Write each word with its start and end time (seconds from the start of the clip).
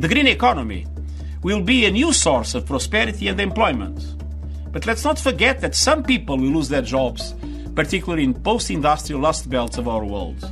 The 0.00 0.08
green 0.08 0.28
economy 0.28 0.86
will 1.42 1.60
be 1.60 1.84
a 1.84 1.90
new 1.90 2.14
source 2.14 2.54
of 2.54 2.64
prosperity 2.64 3.28
and 3.28 3.38
employment. 3.38 4.00
But 4.72 4.86
let's 4.86 5.04
not 5.04 5.18
forget 5.18 5.60
that 5.60 5.74
some 5.74 6.02
people 6.02 6.38
will 6.38 6.54
lose 6.54 6.70
their 6.70 6.80
jobs, 6.80 7.34
particularly 7.74 8.24
in 8.24 8.32
post 8.32 8.70
industrial 8.70 9.20
Lust 9.20 9.50
Belts 9.50 9.76
of 9.76 9.88
our 9.88 10.02
world. 10.02 10.42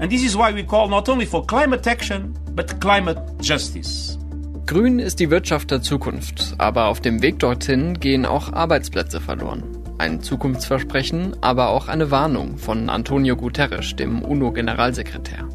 And 0.00 0.10
this 0.10 0.24
is 0.24 0.36
why 0.36 0.50
we 0.50 0.64
call 0.64 0.88
not 0.88 1.08
only 1.08 1.24
for 1.24 1.46
climate 1.46 1.86
action, 1.86 2.34
but 2.56 2.80
climate 2.80 3.20
justice. 3.40 4.18
Grün 4.66 4.98
ist 4.98 5.20
die 5.20 5.30
Wirtschaft 5.30 5.70
der 5.70 5.80
Zukunft, 5.80 6.56
aber 6.58 6.86
auf 6.86 7.00
dem 7.00 7.22
Weg 7.22 7.38
dorthin 7.38 8.00
gehen 8.00 8.26
auch 8.26 8.52
Arbeitsplätze 8.52 9.20
verloren. 9.20 9.62
Ein 9.98 10.20
Zukunftsversprechen, 10.20 11.36
aber 11.42 11.68
auch 11.68 11.86
eine 11.86 12.10
Warnung 12.10 12.58
von 12.58 12.90
Antonio 12.90 13.36
Guterres, 13.36 13.94
dem 13.94 14.20
UNO-Generalsekretär. 14.20 15.46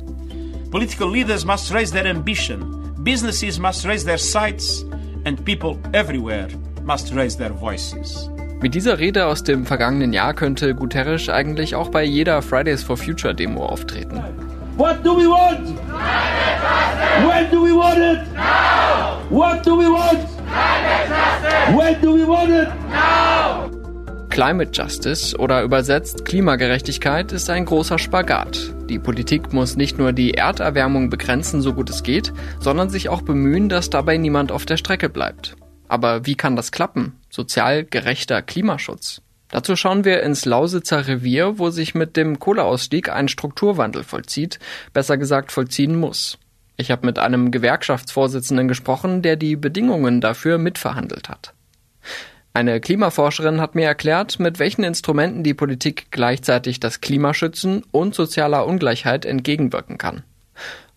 Political 0.72 1.12
leaders 1.12 1.44
must 1.44 1.74
raise 1.74 1.92
their 1.92 2.10
ambition, 2.10 2.83
businesses 3.04 3.60
must 3.60 3.86
raise 3.86 4.06
their 4.06 4.18
sights, 4.18 4.86
and 5.26 5.44
people 5.46 5.78
everywhere 5.94 6.48
must 6.84 7.14
raise 7.14 7.38
their 7.38 7.54
voices. 7.54 8.30
Mit 8.62 8.76
dieser 8.76 8.98
Rede 8.98 9.26
aus 9.26 9.44
dem 9.44 9.66
vergangenen 9.66 10.14
Jahr 10.14 10.34
könnte 10.34 10.74
Guterres 10.74 11.28
eigentlich 11.28 11.76
auch 11.76 11.90
bei 11.90 12.04
jeder 12.04 12.42
Fridays 12.42 12.82
for 12.82 12.96
Future 12.96 13.36
Demo 13.36 13.66
auftreten. 13.66 14.24
What 14.78 15.04
do 15.04 15.18
we 15.18 15.28
want? 15.28 15.78
When 17.28 17.52
do 17.52 17.62
we 17.62 17.74
want 17.74 17.98
it? 17.98 18.34
Now! 18.34 19.20
What 19.30 19.66
do 19.66 19.78
we 19.78 19.88
want? 19.88 20.20
When 21.76 22.02
do 22.02 22.14
we 22.14 22.26
want 22.26 22.50
it? 22.50 22.70
Now! 22.90 23.73
Climate 24.34 24.72
Justice 24.74 25.38
oder 25.38 25.62
übersetzt 25.62 26.26
Klimagerechtigkeit 26.26 27.32
ist 27.32 27.52
ein 27.52 27.66
großer 27.66 28.00
Spagat. 28.00 28.74
Die 28.90 28.98
Politik 28.98 29.54
muss 29.54 29.76
nicht 29.76 30.00
nur 30.00 30.12
die 30.12 30.34
Erderwärmung 30.34 31.12
begrenzen, 31.12 31.62
so 31.62 31.72
gut 31.72 31.92
es 31.92 32.02
geht, 32.02 32.34
sondern 32.60 32.90
sich 32.90 33.10
auch 33.10 33.22
bemühen, 33.22 33.70
dass 33.70 33.92
dabei 33.92 34.18
niemand 34.18 34.52
auf 34.52 34.66
der 34.66 34.78
Strecke 34.78 35.08
bleibt. 35.08 35.56
Aber 35.88 36.26
wie 36.26 36.34
kann 36.34 36.56
das 36.56 36.72
klappen? 36.72 37.14
Sozial 37.30 37.84
gerechter 37.84 38.42
Klimaschutz. 38.42 39.22
Dazu 39.50 39.76
schauen 39.76 40.04
wir 40.04 40.24
ins 40.24 40.46
Lausitzer 40.46 41.08
Revier, 41.08 41.60
wo 41.60 41.70
sich 41.70 41.94
mit 41.94 42.18
dem 42.18 42.40
Kohleausstieg 42.40 43.10
ein 43.10 43.28
Strukturwandel 43.28 44.04
vollzieht, 44.04 44.58
besser 44.94 45.18
gesagt 45.18 45.52
vollziehen 45.52 45.96
muss. 45.96 46.40
Ich 46.76 46.90
habe 46.90 47.06
mit 47.06 47.20
einem 47.20 47.52
Gewerkschaftsvorsitzenden 47.52 48.68
gesprochen, 48.68 49.22
der 49.22 49.36
die 49.36 49.56
Bedingungen 49.56 50.22
dafür 50.22 50.58
mitverhandelt 50.58 51.30
hat. 51.30 51.54
Eine 52.56 52.80
Klimaforscherin 52.80 53.60
hat 53.60 53.74
mir 53.74 53.88
erklärt, 53.88 54.40
mit 54.40 54.60
welchen 54.60 54.84
Instrumenten 54.84 55.42
die 55.42 55.56
Politik 55.56 56.12
gleichzeitig 56.12 56.80
das 56.80 57.02
Klima 57.02 57.34
schützen 57.34 57.84
und 57.90 58.14
sozialer 58.14 58.68
Ungleichheit 58.68 59.26
entgegenwirken 59.26 59.98
kann. 59.98 60.22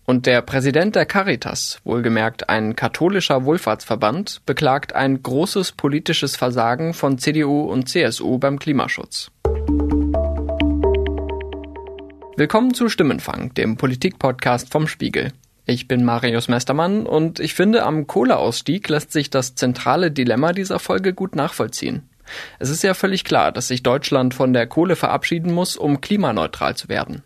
Und 0.05 0.27
der 0.27 0.43
Präsident 0.43 0.95
der 0.95 1.07
Caritas, 1.07 1.79
wohlgemerkt 1.83 2.47
ein 2.47 2.75
katholischer 2.75 3.43
Wohlfahrtsverband, 3.43 4.43
beklagt 4.45 4.93
ein 4.93 5.23
großes 5.23 5.71
politisches 5.71 6.35
Versagen 6.35 6.93
von 6.93 7.17
CDU 7.17 7.61
und 7.61 7.89
CSU 7.89 8.37
beim 8.37 8.59
Klimaschutz. 8.59 9.31
Willkommen 12.35 12.75
zu 12.75 12.87
Stimmenfang, 12.87 13.55
dem 13.55 13.77
Politikpodcast 13.77 14.71
vom 14.71 14.87
Spiegel. 14.87 15.33
Ich 15.69 15.89
bin 15.89 16.05
Marius 16.05 16.47
Mestermann 16.47 17.05
und 17.05 17.41
ich 17.41 17.53
finde, 17.53 17.83
am 17.83 18.07
Kohleausstieg 18.07 18.87
lässt 18.87 19.11
sich 19.11 19.29
das 19.29 19.53
zentrale 19.55 20.11
Dilemma 20.11 20.53
dieser 20.53 20.79
Folge 20.79 21.13
gut 21.13 21.35
nachvollziehen. 21.35 22.07
Es 22.57 22.69
ist 22.69 22.83
ja 22.83 22.93
völlig 22.93 23.25
klar, 23.25 23.51
dass 23.51 23.67
sich 23.67 23.83
Deutschland 23.83 24.33
von 24.33 24.53
der 24.53 24.65
Kohle 24.65 24.95
verabschieden 24.95 25.53
muss, 25.53 25.75
um 25.75 25.99
klimaneutral 25.99 26.77
zu 26.77 26.87
werden. 26.87 27.21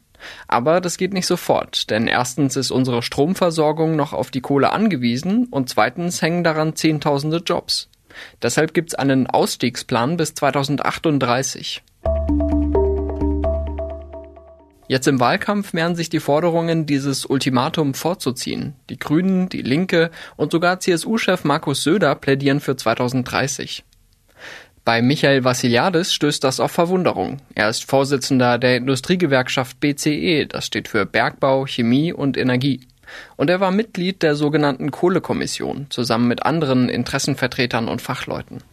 Aber 0.48 0.82
das 0.82 0.98
geht 0.98 1.14
nicht 1.14 1.28
sofort, 1.28 1.92
denn 1.92 2.08
erstens 2.08 2.56
ist 2.56 2.72
unsere 2.72 3.04
Stromversorgung 3.04 3.96
noch 3.96 4.12
auf 4.12 4.32
die 4.32 4.42
Kohle 4.42 4.72
angewiesen 4.72 5.46
und 5.46 5.70
zweitens 5.70 6.24
hängen 6.24 6.44
daran 6.44 6.76
Zehntausende 6.76 7.44
Jobs. 7.46 7.90
Deshalb 8.42 8.74
gibt's 8.74 8.96
einen 8.96 9.28
Ausstiegsplan 9.28 10.18
bis 10.18 10.34
2038. 10.34 11.84
Jetzt 14.92 15.08
im 15.08 15.22
Wahlkampf 15.22 15.72
mehren 15.72 15.96
sich 15.96 16.10
die 16.10 16.20
Forderungen, 16.20 16.86
dieses 16.86 17.26
Ultimatum 17.26 17.94
vorzuziehen. 17.94 18.74
Die 18.90 19.00
Grünen, 19.00 19.48
die 19.48 19.62
Linke 19.62 20.12
und 20.36 20.52
sogar 20.52 20.82
CSU-Chef 20.82 21.46
Markus 21.46 21.84
Söder 21.84 22.14
plädieren 22.14 22.60
für 22.60 22.76
2030. 22.76 23.86
Bei 24.84 25.02
Michael 25.02 25.46
Vassiliadis 25.46 26.14
stößt 26.14 26.44
das 26.44 26.60
auf 26.60 26.74
Verwunderung. 26.74 27.38
Er 27.56 27.70
ist 27.70 27.86
Vorsitzender 27.86 28.58
der 28.58 28.76
Industriegewerkschaft 28.76 29.80
BCE, 29.80 30.48
das 30.48 30.66
steht 30.66 30.90
für 30.90 31.06
Bergbau, 31.06 31.68
Chemie 31.68 32.12
und 32.12 32.36
Energie. 32.36 32.82
Und 33.38 33.50
er 33.50 33.60
war 33.60 33.72
Mitglied 33.72 34.24
der 34.24 34.36
sogenannten 34.36 34.92
Kohlekommission, 34.92 35.88
zusammen 35.90 36.28
mit 36.28 36.46
anderen 36.46 36.90
Interessenvertretern 36.90 37.88
und 37.88 38.02
Fachleuten. 38.02 38.64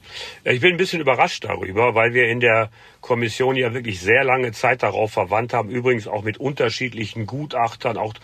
Ich 0.44 0.60
bin 0.60 0.72
ein 0.72 0.76
bisschen 0.76 1.00
überrascht 1.00 1.44
darüber, 1.44 1.94
weil 1.94 2.15
wir 2.15 2.28
in 2.28 2.41
der 2.41 2.71
Kommission 3.00 3.56
ja 3.56 3.75
wirklich 3.75 4.00
sehr 4.00 4.25
lange 4.25 4.53
Zeit 4.53 4.82
darauf 4.82 5.12
verwandt 5.12 5.53
haben, 5.53 5.71
übrigens 5.71 6.09
auch 6.09 6.22
mit 6.22 6.38
unterschiedlichen 6.38 7.26
Gutachtern, 7.26 7.97
auch 7.97 8.15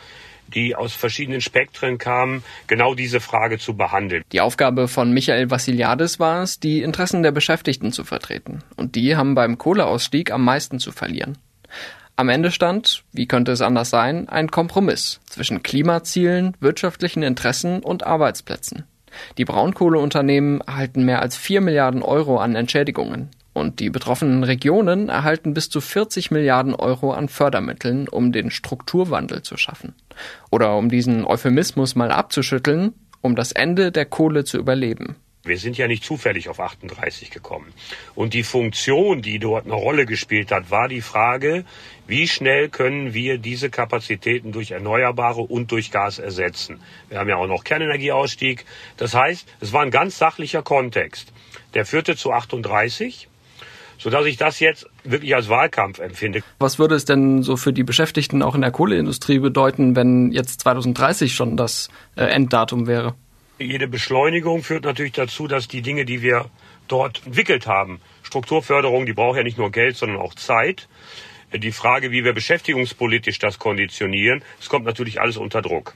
die 0.48 0.74
aus 0.74 0.94
verschiedenen 0.94 1.40
Spektren 1.40 1.98
kamen, 1.98 2.44
genau 2.66 2.94
diese 2.94 3.20
Frage 3.20 3.58
zu 3.58 3.76
behandeln. 3.76 4.22
Die 4.32 4.40
Aufgabe 4.40 4.88
von 4.88 5.12
Michael 5.12 5.50
Vassiliadis 5.50 6.20
war 6.20 6.42
es, 6.42 6.60
die 6.60 6.82
Interessen 6.82 7.22
der 7.22 7.32
Beschäftigten 7.32 7.92
zu 7.92 8.04
vertreten. 8.04 8.62
Und 8.76 8.94
die 8.94 9.16
haben 9.16 9.34
beim 9.34 9.58
Kohleausstieg 9.58 10.30
am 10.30 10.44
meisten 10.44 10.78
zu 10.78 10.92
verlieren. 10.92 11.38
Am 12.16 12.28
Ende 12.28 12.52
stand, 12.52 13.02
wie 13.12 13.26
könnte 13.26 13.50
es 13.50 13.60
anders 13.60 13.90
sein, 13.90 14.28
ein 14.28 14.50
Kompromiss 14.50 15.20
zwischen 15.26 15.64
Klimazielen, 15.64 16.56
wirtschaftlichen 16.60 17.24
Interessen 17.24 17.80
und 17.80 18.06
Arbeitsplätzen. 18.06 18.84
Die 19.36 19.44
Braunkohleunternehmen 19.44 20.60
erhalten 20.60 21.04
mehr 21.04 21.22
als 21.22 21.36
4 21.36 21.60
Milliarden 21.60 22.02
Euro 22.02 22.38
an 22.38 22.54
Entschädigungen 22.54 23.30
und 23.52 23.80
die 23.80 23.90
betroffenen 23.90 24.44
Regionen 24.44 25.08
erhalten 25.08 25.54
bis 25.54 25.68
zu 25.70 25.80
40 25.80 26.30
Milliarden 26.30 26.74
Euro 26.74 27.12
an 27.12 27.28
Fördermitteln, 27.28 28.08
um 28.08 28.32
den 28.32 28.50
Strukturwandel 28.50 29.42
zu 29.42 29.56
schaffen. 29.56 29.94
Oder 30.50 30.76
um 30.76 30.88
diesen 30.88 31.24
Euphemismus 31.24 31.94
mal 31.94 32.10
abzuschütteln, 32.10 32.92
um 33.22 33.36
das 33.36 33.52
Ende 33.52 33.90
der 33.90 34.06
Kohle 34.06 34.44
zu 34.44 34.58
überleben. 34.58 35.16
Wir 35.44 35.58
sind 35.58 35.76
ja 35.76 35.86
nicht 35.88 36.02
zufällig 36.04 36.48
auf 36.48 36.58
38 36.58 37.30
gekommen. 37.30 37.72
Und 38.14 38.32
die 38.32 38.42
Funktion, 38.42 39.20
die 39.20 39.38
dort 39.38 39.66
eine 39.66 39.74
Rolle 39.74 40.06
gespielt 40.06 40.50
hat, 40.50 40.70
war 40.70 40.88
die 40.88 41.02
Frage, 41.02 41.64
wie 42.06 42.26
schnell 42.26 42.70
können 42.70 43.12
wir 43.12 43.36
diese 43.36 43.68
Kapazitäten 43.68 44.52
durch 44.52 44.70
Erneuerbare 44.70 45.42
und 45.42 45.70
durch 45.70 45.90
Gas 45.90 46.18
ersetzen. 46.18 46.80
Wir 47.10 47.18
haben 47.18 47.28
ja 47.28 47.36
auch 47.36 47.46
noch 47.46 47.62
Kernenergieausstieg. 47.62 48.64
Das 48.96 49.14
heißt, 49.14 49.46
es 49.60 49.72
war 49.74 49.82
ein 49.82 49.90
ganz 49.90 50.16
sachlicher 50.16 50.62
Kontext. 50.62 51.30
Der 51.74 51.84
führte 51.84 52.16
zu 52.16 52.32
38 52.32 53.28
sodass 53.96 54.26
ich 54.26 54.36
das 54.36 54.60
jetzt 54.60 54.86
wirklich 55.04 55.34
als 55.34 55.48
Wahlkampf 55.48 55.98
empfinde. 55.98 56.42
Was 56.58 56.78
würde 56.78 56.94
es 56.94 57.04
denn 57.04 57.42
so 57.42 57.56
für 57.56 57.72
die 57.72 57.84
Beschäftigten 57.84 58.42
auch 58.42 58.54
in 58.54 58.60
der 58.60 58.72
Kohleindustrie 58.72 59.38
bedeuten, 59.38 59.96
wenn 59.96 60.32
jetzt 60.32 60.60
2030 60.60 61.32
schon 61.32 61.56
das 61.56 61.88
äh, 62.16 62.24
Enddatum 62.24 62.86
wäre? 62.86 63.14
Jede 63.58 63.86
Beschleunigung 63.86 64.64
führt 64.64 64.84
natürlich 64.84 65.12
dazu, 65.12 65.46
dass 65.46 65.68
die 65.68 65.80
Dinge, 65.80 66.04
die 66.04 66.22
wir 66.22 66.50
dort 66.88 67.22
entwickelt 67.24 67.66
haben, 67.68 68.00
Strukturförderung, 68.24 69.06
die 69.06 69.12
braucht 69.12 69.36
ja 69.36 69.44
nicht 69.44 69.58
nur 69.58 69.70
Geld, 69.70 69.96
sondern 69.96 70.18
auch 70.18 70.34
Zeit. 70.34 70.88
Die 71.52 71.70
Frage, 71.70 72.10
wie 72.10 72.24
wir 72.24 72.32
beschäftigungspolitisch 72.32 73.38
das 73.38 73.60
konditionieren, 73.60 74.42
es 74.58 74.68
kommt 74.68 74.84
natürlich 74.84 75.20
alles 75.20 75.36
unter 75.36 75.62
Druck. 75.62 75.94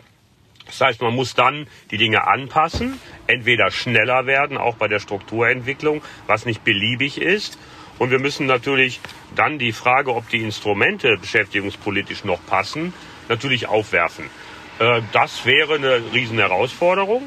Das 0.67 0.81
heißt, 0.81 1.01
man 1.01 1.15
muss 1.15 1.35
dann 1.35 1.67
die 1.91 1.97
Dinge 1.97 2.29
anpassen, 2.29 3.01
entweder 3.27 3.73
schneller 3.73 4.27
werden, 4.27 4.57
auch 4.57 4.77
bei 4.77 4.87
der 4.87 5.01
Strukturentwicklung, 5.01 6.03
was 6.27 6.47
nicht 6.47 6.63
beliebig 6.63 7.21
ist, 7.21 7.59
und 7.99 8.13
wir 8.13 8.21
müssen 8.21 8.47
natürlich 8.47 9.01
dann 9.35 9.59
die 9.59 9.73
Frage, 9.73 10.15
ob 10.15 10.29
die 10.29 10.43
Instrumente 10.43 11.17
beschäftigungspolitisch 11.17 12.23
noch 12.25 12.45
passen, 12.47 12.93
natürlich 13.29 13.67
aufwerfen. 13.67 14.27
Äh, 14.79 15.03
das 15.13 15.45
wäre 15.45 15.75
eine 15.75 16.01
Riesenherausforderung. 16.13 17.25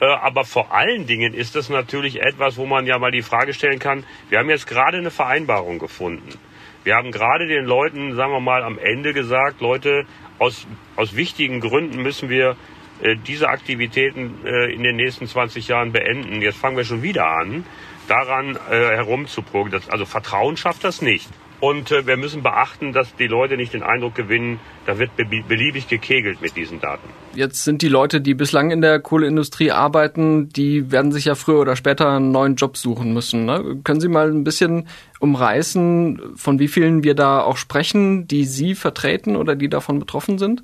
Äh, 0.00 0.06
aber 0.06 0.44
vor 0.44 0.72
allen 0.72 1.06
Dingen 1.06 1.34
ist 1.34 1.54
das 1.56 1.68
natürlich 1.68 2.20
etwas, 2.22 2.56
wo 2.56 2.66
man 2.66 2.86
ja 2.86 2.98
mal 2.98 3.10
die 3.10 3.22
Frage 3.22 3.54
stellen 3.54 3.78
kann, 3.78 4.04
wir 4.28 4.38
haben 4.38 4.50
jetzt 4.50 4.66
gerade 4.66 4.98
eine 4.98 5.10
Vereinbarung 5.10 5.78
gefunden. 5.78 6.38
Wir 6.82 6.96
haben 6.96 7.12
gerade 7.12 7.46
den 7.46 7.64
Leuten, 7.64 8.14
sagen 8.14 8.32
wir 8.32 8.40
mal, 8.40 8.62
am 8.62 8.78
Ende 8.78 9.14
gesagt, 9.14 9.60
Leute, 9.60 10.04
aus, 10.38 10.66
aus 10.96 11.16
wichtigen 11.16 11.60
Gründen 11.60 12.02
müssen 12.02 12.28
wir 12.28 12.56
äh, 13.02 13.16
diese 13.16 13.48
Aktivitäten 13.48 14.44
in 14.44 14.82
den 14.82 14.96
nächsten 14.96 15.26
20 15.26 15.68
Jahren 15.68 15.92
beenden. 15.92 16.42
Jetzt 16.42 16.58
fangen 16.58 16.76
wir 16.76 16.84
schon 16.84 17.02
wieder 17.02 17.26
an 17.26 17.64
daran 18.08 18.56
äh, 18.70 18.96
herumzuprogen. 18.96 19.80
Also 19.90 20.04
Vertrauen 20.04 20.56
schafft 20.56 20.84
das 20.84 21.02
nicht. 21.02 21.28
Und 21.60 21.90
äh, 21.90 22.06
wir 22.06 22.16
müssen 22.16 22.42
beachten, 22.42 22.92
dass 22.92 23.14
die 23.16 23.26
Leute 23.26 23.56
nicht 23.56 23.72
den 23.72 23.82
Eindruck 23.82 24.14
gewinnen, 24.14 24.60
da 24.86 24.98
wird 24.98 25.16
be 25.16 25.24
beliebig 25.24 25.88
gekegelt 25.88 26.42
mit 26.42 26.56
diesen 26.56 26.80
Daten. 26.80 27.08
Jetzt 27.34 27.64
sind 27.64 27.80
die 27.80 27.88
Leute, 27.88 28.20
die 28.20 28.34
bislang 28.34 28.70
in 28.70 28.80
der 28.80 29.00
Kohleindustrie 29.00 29.70
arbeiten, 29.70 30.48
die 30.50 30.90
werden 30.90 31.10
sich 31.10 31.24
ja 31.24 31.34
früher 31.34 31.60
oder 31.60 31.76
später 31.76 32.10
einen 32.10 32.32
neuen 32.32 32.56
Job 32.56 32.76
suchen 32.76 33.14
müssen. 33.14 33.44
Ne? 33.44 33.80
Können 33.82 34.00
Sie 34.00 34.08
mal 34.08 34.30
ein 34.30 34.44
bisschen 34.44 34.88
umreißen, 35.20 36.36
von 36.36 36.58
wie 36.58 36.68
vielen 36.68 37.02
wir 37.02 37.14
da 37.14 37.40
auch 37.40 37.56
sprechen, 37.56 38.28
die 38.28 38.44
Sie 38.44 38.74
vertreten 38.74 39.36
oder 39.36 39.56
die 39.56 39.68
davon 39.68 39.98
betroffen 39.98 40.38
sind? 40.38 40.62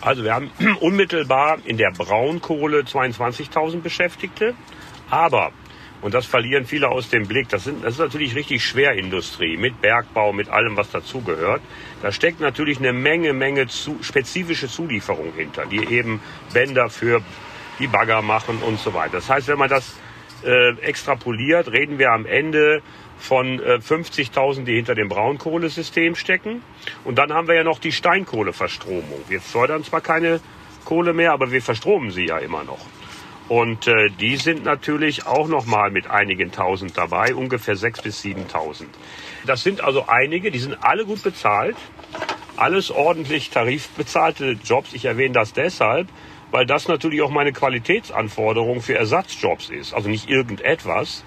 Also 0.00 0.24
wir 0.24 0.34
haben 0.34 0.50
unmittelbar 0.80 1.58
in 1.64 1.76
der 1.76 1.92
Braunkohle 1.92 2.80
22.000 2.80 3.80
Beschäftigte, 3.80 4.54
aber 5.10 5.52
und 6.02 6.14
das 6.14 6.26
verlieren 6.26 6.66
viele 6.66 6.88
aus 6.88 7.08
dem 7.08 7.26
Blick. 7.26 7.48
Das, 7.48 7.64
sind, 7.64 7.84
das 7.84 7.94
ist 7.94 8.00
natürlich 8.00 8.34
richtig 8.34 8.64
Schwerindustrie 8.64 9.56
mit 9.56 9.80
Bergbau, 9.80 10.32
mit 10.32 10.48
allem, 10.48 10.76
was 10.76 10.90
dazugehört. 10.90 11.62
Da 12.02 12.10
steckt 12.10 12.40
natürlich 12.40 12.78
eine 12.78 12.92
Menge, 12.92 13.32
Menge 13.32 13.68
zu, 13.68 13.96
spezifische 14.02 14.68
Zulieferung 14.68 15.32
hinter, 15.36 15.64
die 15.64 15.84
eben 15.84 16.20
Bänder 16.52 16.90
für 16.90 17.22
die 17.78 17.86
Bagger 17.86 18.20
machen 18.20 18.58
und 18.58 18.78
so 18.80 18.92
weiter. 18.92 19.12
Das 19.12 19.30
heißt, 19.30 19.46
wenn 19.48 19.58
man 19.58 19.70
das 19.70 19.96
äh, 20.44 20.76
extrapoliert, 20.80 21.70
reden 21.70 21.98
wir 21.98 22.10
am 22.10 22.26
Ende 22.26 22.82
von 23.18 23.60
äh, 23.60 23.76
50.000, 23.76 24.64
die 24.64 24.74
hinter 24.74 24.96
dem 24.96 25.08
Braunkohlesystem 25.08 26.16
stecken. 26.16 26.62
Und 27.04 27.16
dann 27.18 27.32
haben 27.32 27.46
wir 27.46 27.54
ja 27.54 27.64
noch 27.64 27.78
die 27.78 27.92
Steinkohleverstromung. 27.92 29.22
Wir 29.28 29.40
fördern 29.40 29.84
zwar 29.84 30.00
keine 30.00 30.40
Kohle 30.84 31.12
mehr, 31.12 31.32
aber 31.32 31.52
wir 31.52 31.62
verstromen 31.62 32.10
sie 32.10 32.26
ja 32.26 32.38
immer 32.38 32.64
noch. 32.64 32.80
Und 33.52 33.86
äh, 33.86 34.08
die 34.08 34.36
sind 34.36 34.64
natürlich 34.64 35.26
auch 35.26 35.46
noch 35.46 35.66
mal 35.66 35.90
mit 35.90 36.08
einigen 36.08 36.52
Tausend 36.52 36.96
dabei, 36.96 37.34
ungefähr 37.34 37.76
sechs 37.76 38.00
bis 38.00 38.22
7.000. 38.24 38.86
Das 39.44 39.62
sind 39.62 39.84
also 39.84 40.06
einige, 40.06 40.50
die 40.50 40.58
sind 40.58 40.78
alle 40.80 41.04
gut 41.04 41.22
bezahlt, 41.22 41.76
alles 42.56 42.90
ordentlich 42.90 43.50
tarifbezahlte 43.50 44.56
Jobs. 44.64 44.94
Ich 44.94 45.04
erwähne 45.04 45.34
das 45.34 45.52
deshalb, 45.52 46.08
weil 46.50 46.64
das 46.64 46.88
natürlich 46.88 47.20
auch 47.20 47.30
meine 47.30 47.52
Qualitätsanforderung 47.52 48.80
für 48.80 48.94
Ersatzjobs 48.94 49.68
ist. 49.68 49.92
Also 49.92 50.08
nicht 50.08 50.30
irgendetwas, 50.30 51.22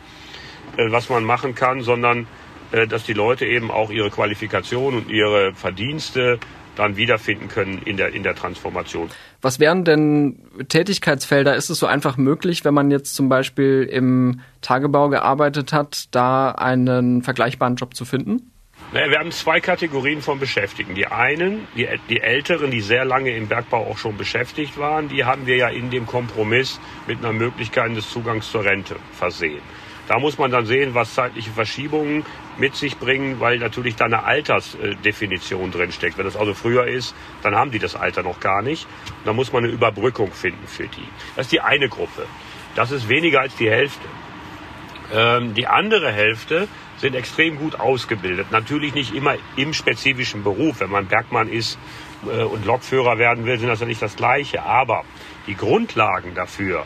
äh, 0.78 0.90
was 0.90 1.10
man 1.10 1.26
machen 1.26 1.54
kann, 1.54 1.82
sondern 1.82 2.26
äh, 2.72 2.88
dass 2.88 3.04
die 3.04 3.14
Leute 3.14 3.46
eben 3.46 3.70
auch 3.70 3.92
ihre 3.92 4.10
Qualifikation 4.10 4.96
und 4.96 5.12
ihre 5.12 5.54
Verdienste 5.54 6.40
dann 6.76 6.98
wiederfinden 6.98 7.48
können 7.48 7.82
in 7.86 7.98
der, 7.98 8.14
in 8.14 8.24
der 8.24 8.36
Transformation. 8.36 9.10
Was 9.42 9.60
wären 9.60 9.84
denn 9.84 10.40
Tätigkeitsfelder? 10.68 11.56
Ist 11.56 11.70
es 11.70 11.80
so 11.80 11.86
einfach 11.86 12.18
möglich, 12.18 12.66
wenn 12.66 12.74
man 12.74 12.92
jetzt 12.92 13.16
zum 13.16 13.30
Beispiel 13.30 13.88
im 13.90 14.42
Tagebau 14.62 15.10
gearbeitet 15.10 15.74
hat, 15.74 16.14
da 16.16 16.52
einen 16.52 17.22
vergleichbaren 17.22 17.76
Job 17.76 17.96
zu 17.96 18.06
finden? 18.06 18.52
Naja, 18.92 19.10
wir 19.10 19.20
haben 19.20 19.32
zwei 19.32 19.60
Kategorien 19.60 20.22
von 20.22 20.40
Beschäftigten. 20.40 20.96
Die 20.96 21.08
einen, 21.08 21.68
die, 21.76 21.88
die 22.10 22.22
Älteren, 22.22 22.72
die 22.72 22.82
sehr 22.82 23.04
lange 23.04 23.36
im 23.36 23.48
Bergbau 23.48 23.88
auch 23.88 23.98
schon 23.98 24.16
beschäftigt 24.16 24.78
waren, 24.78 25.10
die 25.10 25.26
haben 25.26 25.48
wir 25.48 25.56
ja 25.56 25.70
in 25.70 25.90
dem 25.90 26.06
Kompromiss 26.06 26.80
mit 27.08 27.20
einer 27.20 27.34
Möglichkeit 27.34 27.96
des 27.96 28.10
Zugangs 28.10 28.50
zur 28.52 28.64
Rente 28.64 28.96
versehen. 29.12 29.62
Da 30.08 30.20
muss 30.20 30.38
man 30.38 30.52
dann 30.52 30.66
sehen, 30.66 30.94
was 30.94 31.16
zeitliche 31.16 31.50
Verschiebungen 31.52 32.26
mit 32.58 32.76
sich 32.76 32.98
bringen, 32.98 33.40
weil 33.40 33.58
natürlich 33.58 33.96
da 33.96 34.06
eine 34.06 34.24
Altersdefinition 34.24 35.72
drinsteckt. 35.72 36.18
Wenn 36.18 36.26
das 36.26 36.36
also 36.36 36.54
früher 36.54 36.88
ist, 36.88 37.16
dann 37.42 37.56
haben 37.56 37.72
die 37.72 37.80
das 37.80 37.96
Alter 37.96 38.22
noch 38.22 38.40
gar 38.40 38.62
nicht. 38.62 38.88
Da 39.26 39.34
muss 39.34 39.52
man 39.52 39.64
eine 39.64 39.74
Überbrückung 39.74 40.32
finden 40.32 40.68
für 40.68 40.88
die. 40.88 41.08
Das 41.36 41.48
ist 41.48 41.52
die 41.52 41.62
eine 41.62 41.90
Gruppe. 41.90 42.28
Das 42.76 42.92
ist 42.92 43.10
weniger 43.10 43.42
als 43.42 43.56
die 43.56 43.70
Hälfte. 43.70 44.08
Ähm, 45.14 45.54
die 45.54 45.68
andere 45.68 46.12
Hälfte 46.12 46.68
sind 46.98 47.16
extrem 47.16 47.58
gut 47.58 47.80
ausgebildet. 47.80 48.52
Natürlich 48.52 48.94
nicht 48.94 49.14
immer 49.14 49.36
im 49.56 49.74
spezifischen 49.74 50.44
Beruf. 50.44 50.80
Wenn 50.80 50.90
man 50.90 51.08
Bergmann 51.08 51.50
ist 51.50 51.78
äh, 52.26 52.44
und 52.44 52.66
Lokführer 52.66 53.18
werden 53.18 53.46
will, 53.46 53.60
sind 53.60 53.70
das 53.70 53.80
ja 53.80 53.86
nicht 53.86 54.02
das 54.02 54.16
Gleiche. 54.16 54.64
Aber 54.64 55.04
die 55.48 55.56
Grundlagen 55.56 56.36
dafür 56.36 56.86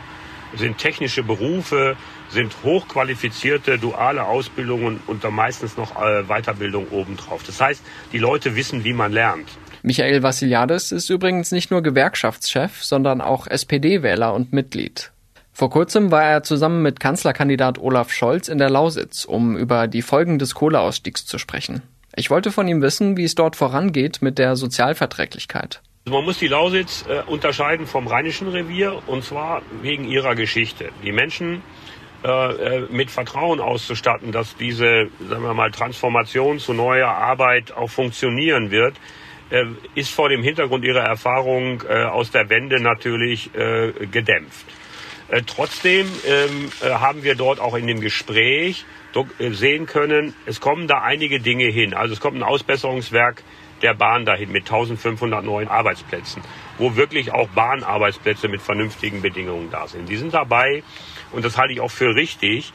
sind 0.56 0.78
technische 0.78 1.24
Berufe, 1.24 1.96
sind 2.30 2.54
hochqualifizierte 2.64 3.78
duale 3.78 4.26
Ausbildungen 4.26 5.00
und 5.08 5.24
dann 5.24 5.34
meistens 5.34 5.78
noch 5.78 5.96
äh, 6.02 6.24
Weiterbildung 6.24 6.88
obendrauf. 6.90 7.44
Das 7.44 7.60
heißt, 7.60 7.84
die 8.12 8.18
Leute 8.18 8.56
wissen, 8.56 8.84
wie 8.84 8.94
man 8.94 9.12
lernt. 9.12 9.50
Michael 9.82 10.24
Vassiliadis 10.24 10.92
ist 10.92 11.10
übrigens 11.10 11.52
nicht 11.52 11.72
nur 11.72 11.82
Gewerkschaftschef, 11.82 12.84
sondern 12.84 13.22
auch 13.22 13.48
SPD-Wähler 13.48 14.34
und 14.34 14.52
Mitglied. 14.52 15.12
Vor 15.54 15.70
kurzem 15.70 16.12
war 16.12 16.24
er 16.24 16.44
zusammen 16.44 16.82
mit 16.82 17.00
Kanzlerkandidat 17.00 17.80
Olaf 17.80 18.12
Scholz 18.12 18.48
in 18.48 18.58
der 18.58 18.70
Lausitz, 18.70 19.26
um 19.26 19.58
über 19.58 19.88
die 19.88 20.02
Folgen 20.02 20.40
des 20.40 20.56
Kohleausstiegs 20.56 21.26
zu 21.26 21.38
sprechen. 21.38 21.82
Ich 22.16 22.30
wollte 22.30 22.52
von 22.52 22.68
ihm 22.68 22.82
wissen, 22.82 23.18
wie 23.18 23.24
es 23.24 23.36
dort 23.36 23.56
vorangeht 23.56 24.22
mit 24.22 24.38
der 24.38 24.56
Sozialverträglichkeit. 24.56 25.82
Also 26.06 26.18
man 26.18 26.26
muss 26.26 26.40
die 26.40 26.48
Lausitz 26.48 27.06
äh, 27.08 27.30
unterscheiden 27.30 27.88
vom 27.88 28.08
Rheinischen 28.08 28.48
Revier 28.48 29.02
und 29.08 29.24
zwar 29.24 29.62
wegen 29.82 30.06
ihrer 30.06 30.36
Geschichte. 30.36 30.90
Die 31.04 31.12
Menschen 31.12 31.62
äh, 32.24 32.28
äh, 32.28 32.88
mit 32.90 33.12
Vertrauen 33.12 33.62
auszustatten, 33.62 34.32
dass 34.32 34.58
diese, 34.58 35.08
sagen 35.30 35.44
wir 35.44 35.54
mal, 35.54 35.72
Transformation 35.72 36.60
zu 36.60 36.74
neuer 36.74 37.08
Arbeit 37.08 37.72
auch 37.72 37.90
funktionieren 37.90 38.72
wird, 38.72 38.96
äh, 39.50 39.64
ist 39.96 40.12
vor 40.12 40.28
dem 40.28 40.44
Hintergrund 40.44 40.84
ihrer 40.84 41.04
Erfahrung 41.04 41.82
aus 41.88 42.32
der 42.32 42.50
Wende 42.50 42.82
natürlich 42.82 43.50
gedämpft. 44.12 44.66
Trotzdem 45.46 46.08
ähm, 46.28 46.72
äh, 46.82 46.90
haben 46.90 47.24
wir 47.24 47.36
dort 47.36 47.60
auch 47.60 47.76
in 47.76 47.86
dem 47.86 48.02
Gespräch 48.02 48.86
sehen 49.40 49.86
können, 49.86 50.34
es 50.46 50.60
kommen 50.60 50.88
da 50.88 51.02
einige 51.02 51.40
Dinge 51.40 51.66
hin. 51.66 51.94
Also 51.94 52.14
es 52.14 52.20
kommt 52.20 52.38
ein 52.38 52.44
Ausbesserungswerk 52.44 53.44
der 53.82 53.94
Bahn 53.94 54.26
dahin 54.26 54.52
mit 54.52 54.64
1500 54.64 55.44
neuen 55.44 55.68
Arbeitsplätzen, 55.68 56.42
wo 56.78 56.96
wirklich 56.96 57.32
auch 57.32 57.48
Bahnarbeitsplätze 57.50 58.48
mit 58.48 58.62
vernünftigen 58.62 59.22
Bedingungen 59.22 59.70
da 59.72 59.88
sind. 59.88 60.10
Die 60.10 60.18
sind 60.18 60.34
dabei, 60.34 60.84
und 61.32 61.46
das 61.46 61.58
halte 61.58 61.74
ich 61.74 61.82
auch 61.82 61.92
für 61.92 62.16
richtig, 62.16 62.74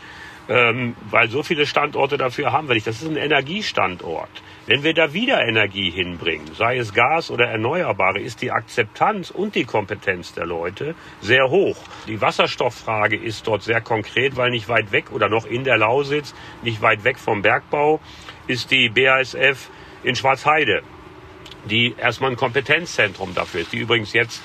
ähm, 0.48 0.94
weil 1.10 1.28
so 1.28 1.42
viele 1.42 1.66
Standorte 1.66 2.18
dafür 2.18 2.52
haben 2.52 2.68
wir 2.68 2.74
nicht. 2.74 2.86
Das 2.86 3.00
ist 3.00 3.08
ein 3.08 3.16
Energiestandort. 3.16 4.30
Wenn 4.66 4.82
wir 4.82 4.94
da 4.94 5.12
wieder 5.12 5.46
Energie 5.46 5.90
hinbringen, 5.90 6.54
sei 6.54 6.78
es 6.78 6.92
Gas 6.92 7.30
oder 7.30 7.46
Erneuerbare, 7.46 8.20
ist 8.20 8.42
die 8.42 8.50
Akzeptanz 8.50 9.30
und 9.30 9.54
die 9.54 9.64
Kompetenz 9.64 10.32
der 10.34 10.46
Leute 10.46 10.94
sehr 11.20 11.48
hoch. 11.48 11.76
Die 12.08 12.20
Wasserstofffrage 12.20 13.16
ist 13.16 13.46
dort 13.46 13.62
sehr 13.62 13.80
konkret, 13.80 14.36
weil 14.36 14.50
nicht 14.50 14.68
weit 14.68 14.92
weg 14.92 15.12
oder 15.12 15.28
noch 15.28 15.46
in 15.46 15.64
der 15.64 15.76
Lausitz, 15.76 16.34
nicht 16.62 16.82
weit 16.82 17.04
weg 17.04 17.18
vom 17.18 17.42
Bergbau, 17.42 18.00
ist 18.46 18.70
die 18.70 18.88
BASF 18.88 19.70
in 20.02 20.14
Schwarzheide, 20.14 20.82
die 21.70 21.94
erstmal 21.98 22.30
ein 22.30 22.36
Kompetenzzentrum 22.36 23.34
dafür 23.34 23.62
ist, 23.62 23.72
die 23.72 23.78
übrigens 23.78 24.12
jetzt 24.12 24.42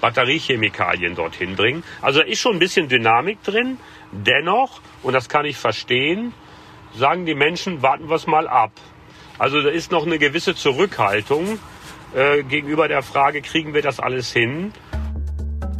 Batteriechemikalien 0.00 1.14
dorthin 1.14 1.54
bringen. 1.56 1.84
Also 2.00 2.20
da 2.20 2.26
ist 2.26 2.40
schon 2.40 2.54
ein 2.54 2.58
bisschen 2.58 2.88
Dynamik 2.88 3.42
drin. 3.42 3.78
Dennoch, 4.10 4.80
und 5.02 5.14
das 5.14 5.28
kann 5.28 5.44
ich 5.46 5.56
verstehen, 5.56 6.34
sagen 6.94 7.24
die 7.24 7.34
Menschen, 7.34 7.82
warten 7.82 8.08
wir 8.08 8.16
es 8.16 8.26
mal 8.26 8.48
ab. 8.48 8.72
Also 9.38 9.62
da 9.62 9.70
ist 9.70 9.90
noch 9.90 10.04
eine 10.04 10.18
gewisse 10.18 10.54
Zurückhaltung 10.54 11.58
äh, 12.14 12.42
gegenüber 12.42 12.88
der 12.88 13.02
Frage, 13.02 13.40
kriegen 13.40 13.74
wir 13.74 13.82
das 13.82 14.00
alles 14.00 14.32
hin? 14.32 14.72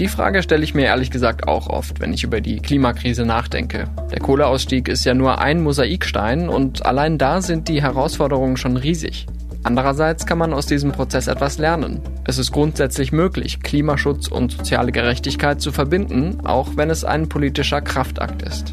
Die 0.01 0.09
Frage 0.09 0.43
stelle 0.43 0.65
ich 0.65 0.75
mir 0.75 0.87
ehrlich 0.87 1.11
gesagt 1.11 1.47
auch 1.47 1.67
oft, 1.67 2.01
wenn 2.01 2.15
ich 2.15 2.25
über 2.25 2.41
die 2.41 2.61
Klimakrise 2.61 3.27
nachdenke. 3.27 3.89
Der 4.11 4.21
Kohleausstieg 4.21 4.89
ist 4.89 5.05
ja 5.05 5.15
nur 5.15 5.39
ein 5.39 5.63
Mosaikstein 5.63 6.49
und 6.49 6.87
allein 6.87 7.19
da 7.19 7.43
sind 7.43 7.69
die 7.69 7.83
Herausforderungen 7.83 8.57
schon 8.57 8.77
riesig. 8.77 9.27
Andererseits 9.65 10.27
kann 10.27 10.39
man 10.39 10.53
aus 10.53 10.67
diesem 10.67 10.93
Prozess 10.93 11.29
etwas 11.29 11.59
lernen. 11.59 12.01
Es 12.25 12.39
ist 12.39 12.53
grundsätzlich 12.53 13.13
möglich, 13.13 13.61
Klimaschutz 13.61 14.29
und 14.29 14.53
soziale 14.53 14.91
Gerechtigkeit 14.91 15.61
zu 15.61 15.71
verbinden, 15.71 16.41
auch 16.45 16.71
wenn 16.77 16.91
es 16.91 17.05
ein 17.05 17.29
politischer 17.29 17.81
Kraftakt 17.81 18.43
ist. 18.43 18.73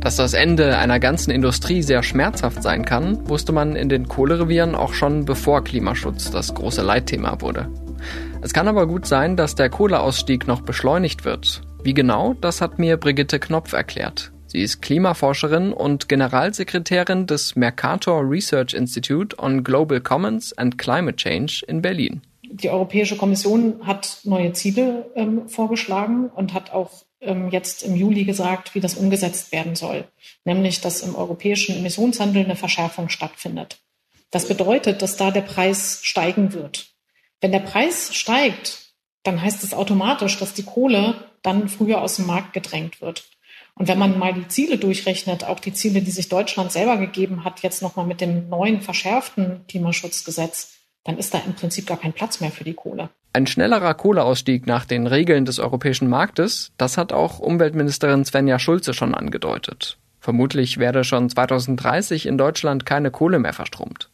Dass 0.00 0.16
das 0.16 0.34
Ende 0.34 0.78
einer 0.78 1.00
ganzen 1.00 1.32
Industrie 1.32 1.82
sehr 1.82 2.04
schmerzhaft 2.04 2.62
sein 2.62 2.84
kann, 2.84 3.28
wusste 3.28 3.52
man 3.52 3.74
in 3.74 3.88
den 3.88 4.06
Kohlerevieren 4.06 4.76
auch 4.76 4.92
schon 4.92 5.24
bevor 5.24 5.64
Klimaschutz 5.64 6.30
das 6.30 6.54
große 6.54 6.82
Leitthema 6.82 7.40
wurde. 7.40 7.68
Es 8.40 8.52
kann 8.52 8.68
aber 8.68 8.86
gut 8.86 9.06
sein, 9.06 9.36
dass 9.36 9.56
der 9.56 9.68
Kohleausstieg 9.68 10.46
noch 10.46 10.60
beschleunigt 10.60 11.24
wird. 11.24 11.62
Wie 11.82 11.94
genau, 11.94 12.34
das 12.40 12.60
hat 12.60 12.78
mir 12.78 12.96
Brigitte 12.96 13.40
Knopf 13.40 13.72
erklärt. 13.72 14.30
Sie 14.48 14.62
ist 14.62 14.80
Klimaforscherin 14.80 15.74
und 15.74 16.08
Generalsekretärin 16.08 17.26
des 17.26 17.54
Mercator 17.54 18.22
Research 18.22 18.72
Institute 18.72 19.36
on 19.38 19.62
Global 19.62 20.00
Commons 20.00 20.56
and 20.56 20.78
Climate 20.78 21.16
Change 21.16 21.64
in 21.68 21.82
Berlin. 21.82 22.22
Die 22.42 22.70
Europäische 22.70 23.18
Kommission 23.18 23.86
hat 23.86 24.20
neue 24.24 24.54
Ziele 24.54 25.10
ähm, 25.14 25.50
vorgeschlagen 25.50 26.30
und 26.30 26.54
hat 26.54 26.72
auch 26.72 27.04
ähm, 27.20 27.50
jetzt 27.50 27.82
im 27.82 27.94
Juli 27.94 28.24
gesagt, 28.24 28.74
wie 28.74 28.80
das 28.80 28.94
umgesetzt 28.94 29.52
werden 29.52 29.76
soll. 29.76 30.04
Nämlich, 30.46 30.80
dass 30.80 31.02
im 31.02 31.14
europäischen 31.14 31.76
Emissionshandel 31.76 32.44
eine 32.44 32.56
Verschärfung 32.56 33.10
stattfindet. 33.10 33.80
Das 34.30 34.48
bedeutet, 34.48 35.02
dass 35.02 35.18
da 35.18 35.30
der 35.30 35.42
Preis 35.42 36.00
steigen 36.02 36.54
wird. 36.54 36.86
Wenn 37.42 37.52
der 37.52 37.60
Preis 37.60 38.14
steigt, 38.14 38.94
dann 39.24 39.42
heißt 39.42 39.62
es 39.62 39.74
automatisch, 39.74 40.38
dass 40.38 40.54
die 40.54 40.64
Kohle 40.64 41.16
dann 41.42 41.68
früher 41.68 42.00
aus 42.00 42.16
dem 42.16 42.26
Markt 42.26 42.54
gedrängt 42.54 43.02
wird. 43.02 43.24
Und 43.78 43.86
wenn 43.86 43.98
man 43.98 44.18
mal 44.18 44.34
die 44.34 44.48
Ziele 44.48 44.76
durchrechnet, 44.76 45.44
auch 45.44 45.60
die 45.60 45.72
Ziele, 45.72 46.02
die 46.02 46.10
sich 46.10 46.28
Deutschland 46.28 46.72
selber 46.72 46.96
gegeben 46.96 47.44
hat, 47.44 47.60
jetzt 47.62 47.80
nochmal 47.80 48.06
mit 48.06 48.20
dem 48.20 48.48
neuen 48.48 48.80
verschärften 48.80 49.60
Klimaschutzgesetz, 49.68 50.74
dann 51.04 51.16
ist 51.16 51.32
da 51.32 51.38
im 51.46 51.54
Prinzip 51.54 51.86
gar 51.86 51.96
kein 51.96 52.12
Platz 52.12 52.40
mehr 52.40 52.50
für 52.50 52.64
die 52.64 52.74
Kohle. 52.74 53.08
Ein 53.32 53.46
schnellerer 53.46 53.94
Kohleausstieg 53.94 54.66
nach 54.66 54.84
den 54.84 55.06
Regeln 55.06 55.44
des 55.44 55.60
europäischen 55.60 56.08
Marktes, 56.08 56.72
das 56.76 56.98
hat 56.98 57.12
auch 57.12 57.38
Umweltministerin 57.38 58.24
Svenja 58.24 58.58
Schulze 58.58 58.94
schon 58.94 59.14
angedeutet. 59.14 59.96
Vermutlich 60.18 60.78
werde 60.78 61.04
schon 61.04 61.30
2030 61.30 62.26
in 62.26 62.36
Deutschland 62.36 62.84
keine 62.84 63.12
Kohle 63.12 63.38
mehr 63.38 63.52
verstromt. 63.52 64.10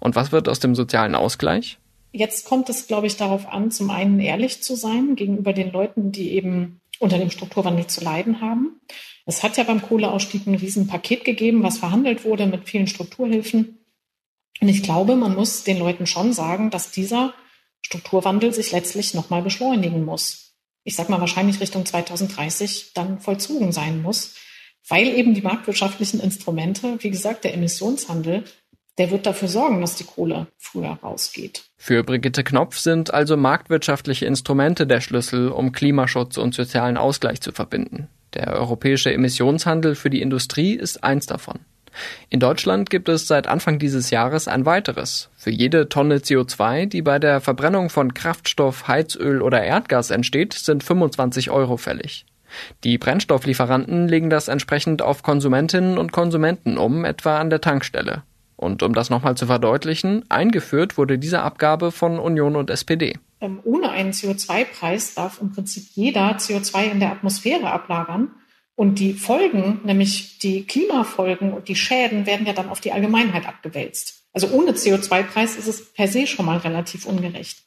Und 0.00 0.16
was 0.16 0.32
wird 0.32 0.48
aus 0.48 0.58
dem 0.58 0.74
sozialen 0.74 1.14
Ausgleich? 1.14 1.78
jetzt 2.12 2.46
kommt 2.46 2.68
es, 2.68 2.86
glaube 2.86 3.06
ich, 3.06 3.16
darauf 3.16 3.48
an, 3.48 3.70
zum 3.70 3.90
einen 3.90 4.20
ehrlich 4.20 4.62
zu 4.62 4.76
sein 4.76 5.16
gegenüber 5.16 5.52
den 5.52 5.72
Leuten, 5.72 6.12
die 6.12 6.32
eben 6.32 6.80
unter 6.98 7.18
dem 7.18 7.30
Strukturwandel 7.30 7.86
zu 7.86 8.02
leiden 8.02 8.40
haben. 8.40 8.80
Es 9.26 9.42
hat 9.42 9.56
ja 9.56 9.64
beim 9.64 9.82
Kohleausstieg 9.82 10.46
ein 10.46 10.54
Riesenpaket 10.54 11.24
gegeben, 11.24 11.62
was 11.62 11.78
verhandelt 11.78 12.24
wurde 12.24 12.46
mit 12.46 12.68
vielen 12.68 12.86
Strukturhilfen. 12.86 13.78
Und 14.60 14.68
ich 14.68 14.82
glaube, 14.82 15.16
man 15.16 15.34
muss 15.34 15.64
den 15.64 15.78
Leuten 15.78 16.06
schon 16.06 16.32
sagen, 16.32 16.70
dass 16.70 16.90
dieser 16.90 17.34
Strukturwandel 17.82 18.52
sich 18.52 18.72
letztlich 18.72 19.14
nochmal 19.14 19.42
beschleunigen 19.42 20.04
muss. 20.04 20.54
Ich 20.84 20.96
sage 20.96 21.10
mal 21.10 21.20
wahrscheinlich 21.20 21.60
Richtung 21.60 21.86
2030 21.86 22.92
dann 22.94 23.20
vollzogen 23.20 23.72
sein 23.72 24.02
muss, 24.02 24.36
weil 24.88 25.08
eben 25.08 25.34
die 25.34 25.42
marktwirtschaftlichen 25.42 26.20
Instrumente, 26.20 26.96
wie 27.02 27.10
gesagt, 27.10 27.44
der 27.44 27.54
Emissionshandel, 27.54 28.44
der 28.98 29.10
wird 29.10 29.26
dafür 29.26 29.48
sorgen, 29.48 29.80
dass 29.80 29.96
die 29.96 30.04
Kohle 30.04 30.46
früher 30.58 30.98
rausgeht. 31.02 31.64
Für 31.76 32.04
Brigitte 32.04 32.44
Knopf 32.44 32.78
sind 32.78 33.12
also 33.12 33.36
marktwirtschaftliche 33.36 34.26
Instrumente 34.26 34.86
der 34.86 35.00
Schlüssel, 35.00 35.48
um 35.48 35.72
Klimaschutz 35.72 36.36
und 36.36 36.54
sozialen 36.54 36.96
Ausgleich 36.96 37.40
zu 37.40 37.52
verbinden. 37.52 38.08
Der 38.34 38.54
europäische 38.54 39.12
Emissionshandel 39.12 39.94
für 39.94 40.10
die 40.10 40.22
Industrie 40.22 40.74
ist 40.74 41.04
eins 41.04 41.26
davon. 41.26 41.60
In 42.30 42.40
Deutschland 42.40 42.88
gibt 42.88 43.08
es 43.08 43.26
seit 43.26 43.46
Anfang 43.46 43.78
dieses 43.78 44.10
Jahres 44.10 44.48
ein 44.48 44.64
weiteres. 44.64 45.28
Für 45.36 45.50
jede 45.50 45.90
Tonne 45.90 46.18
CO2, 46.18 46.86
die 46.86 47.02
bei 47.02 47.18
der 47.18 47.40
Verbrennung 47.40 47.90
von 47.90 48.14
Kraftstoff, 48.14 48.88
Heizöl 48.88 49.42
oder 49.42 49.62
Erdgas 49.62 50.10
entsteht, 50.10 50.54
sind 50.54 50.82
25 50.82 51.50
Euro 51.50 51.76
fällig. 51.76 52.24
Die 52.84 52.98
Brennstofflieferanten 52.98 54.08
legen 54.08 54.30
das 54.30 54.48
entsprechend 54.48 55.02
auf 55.02 55.22
Konsumentinnen 55.22 55.98
und 55.98 56.12
Konsumenten 56.12 56.78
um, 56.78 57.04
etwa 57.04 57.38
an 57.38 57.50
der 57.50 57.60
Tankstelle. 57.60 58.22
Und 58.62 58.84
um 58.84 58.94
das 58.94 59.10
nochmal 59.10 59.36
zu 59.36 59.46
verdeutlichen, 59.46 60.24
eingeführt 60.28 60.96
wurde 60.96 61.18
diese 61.18 61.42
Abgabe 61.42 61.90
von 61.90 62.20
Union 62.20 62.54
und 62.54 62.70
SPD. 62.70 63.18
Ähm, 63.40 63.58
ohne 63.64 63.90
einen 63.90 64.12
CO2-Preis 64.12 65.14
darf 65.14 65.40
im 65.40 65.50
Prinzip 65.50 65.82
jeder 65.94 66.36
CO2 66.36 66.84
in 66.92 67.00
der 67.00 67.10
Atmosphäre 67.10 67.72
ablagern. 67.72 68.30
Und 68.76 69.00
die 69.00 69.14
Folgen, 69.14 69.80
nämlich 69.82 70.38
die 70.38 70.64
Klimafolgen 70.64 71.52
und 71.52 71.66
die 71.66 71.74
Schäden, 71.74 72.24
werden 72.24 72.46
ja 72.46 72.52
dann 72.52 72.68
auf 72.68 72.80
die 72.80 72.92
Allgemeinheit 72.92 73.48
abgewälzt. 73.48 74.21
Also 74.34 74.48
ohne 74.48 74.72
CO2-Preis 74.72 75.56
ist 75.56 75.68
es 75.68 75.92
per 75.92 76.08
se 76.08 76.26
schon 76.26 76.46
mal 76.46 76.56
relativ 76.56 77.04
ungerecht. 77.04 77.64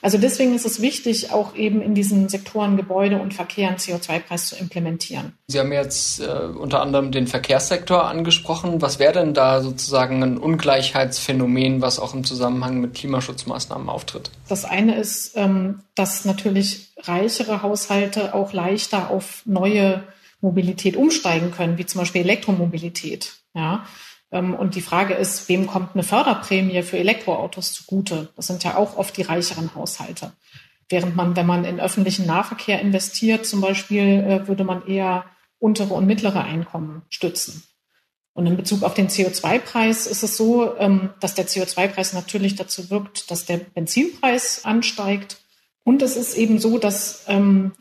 Also 0.00 0.16
deswegen 0.16 0.54
ist 0.54 0.64
es 0.64 0.80
wichtig, 0.80 1.30
auch 1.30 1.54
eben 1.54 1.82
in 1.82 1.94
diesen 1.94 2.30
Sektoren 2.30 2.78
Gebäude 2.78 3.18
und 3.18 3.34
Verkehr 3.34 3.68
einen 3.68 3.76
CO2-Preis 3.76 4.48
zu 4.48 4.56
implementieren. 4.56 5.34
Sie 5.48 5.58
haben 5.58 5.72
jetzt 5.72 6.20
äh, 6.20 6.24
unter 6.24 6.80
anderem 6.80 7.12
den 7.12 7.26
Verkehrssektor 7.26 8.06
angesprochen. 8.06 8.80
Was 8.80 8.98
wäre 8.98 9.12
denn 9.12 9.34
da 9.34 9.60
sozusagen 9.60 10.22
ein 10.22 10.38
Ungleichheitsphänomen, 10.38 11.82
was 11.82 11.98
auch 11.98 12.14
im 12.14 12.24
Zusammenhang 12.24 12.80
mit 12.80 12.94
Klimaschutzmaßnahmen 12.94 13.90
auftritt? 13.90 14.30
Das 14.48 14.64
eine 14.64 14.96
ist, 14.96 15.32
ähm, 15.36 15.80
dass 15.94 16.24
natürlich 16.24 16.94
reichere 17.02 17.60
Haushalte 17.60 18.34
auch 18.34 18.54
leichter 18.54 19.10
auf 19.10 19.42
neue 19.44 20.02
Mobilität 20.40 20.96
umsteigen 20.96 21.50
können, 21.50 21.76
wie 21.76 21.84
zum 21.84 22.00
Beispiel 22.00 22.22
Elektromobilität. 22.22 23.34
Ja, 23.54 23.86
und 24.30 24.74
die 24.74 24.82
Frage 24.82 25.14
ist, 25.14 25.48
wem 25.48 25.66
kommt 25.66 25.94
eine 25.94 26.02
Förderprämie 26.02 26.82
für 26.82 26.98
Elektroautos 26.98 27.72
zugute? 27.72 28.30
Das 28.36 28.46
sind 28.48 28.64
ja 28.64 28.76
auch 28.76 28.96
oft 28.96 29.16
die 29.16 29.22
reicheren 29.22 29.74
Haushalte. 29.74 30.32
Während 30.88 31.16
man, 31.16 31.36
wenn 31.36 31.46
man 31.46 31.64
in 31.64 31.80
öffentlichen 31.80 32.26
Nahverkehr 32.26 32.80
investiert, 32.80 33.46
zum 33.46 33.60
Beispiel, 33.60 34.04
äh, 34.04 34.48
würde 34.48 34.64
man 34.64 34.86
eher 34.86 35.24
untere 35.58 35.94
und 35.94 36.06
mittlere 36.06 36.44
Einkommen 36.44 37.02
stützen. 37.08 37.62
Und 38.34 38.46
in 38.46 38.56
Bezug 38.56 38.82
auf 38.82 38.94
den 38.94 39.08
CO2-Preis 39.08 40.06
ist 40.06 40.22
es 40.22 40.36
so, 40.36 40.76
ähm, 40.76 41.10
dass 41.20 41.34
der 41.34 41.46
CO2-Preis 41.46 42.12
natürlich 42.12 42.54
dazu 42.54 42.90
wirkt, 42.90 43.30
dass 43.30 43.46
der 43.46 43.56
Benzinpreis 43.56 44.64
ansteigt. 44.64 45.38
Und 45.84 46.02
es 46.02 46.16
ist 46.16 46.36
eben 46.36 46.58
so, 46.58 46.78
dass 46.78 47.24
ähm, 47.28 47.72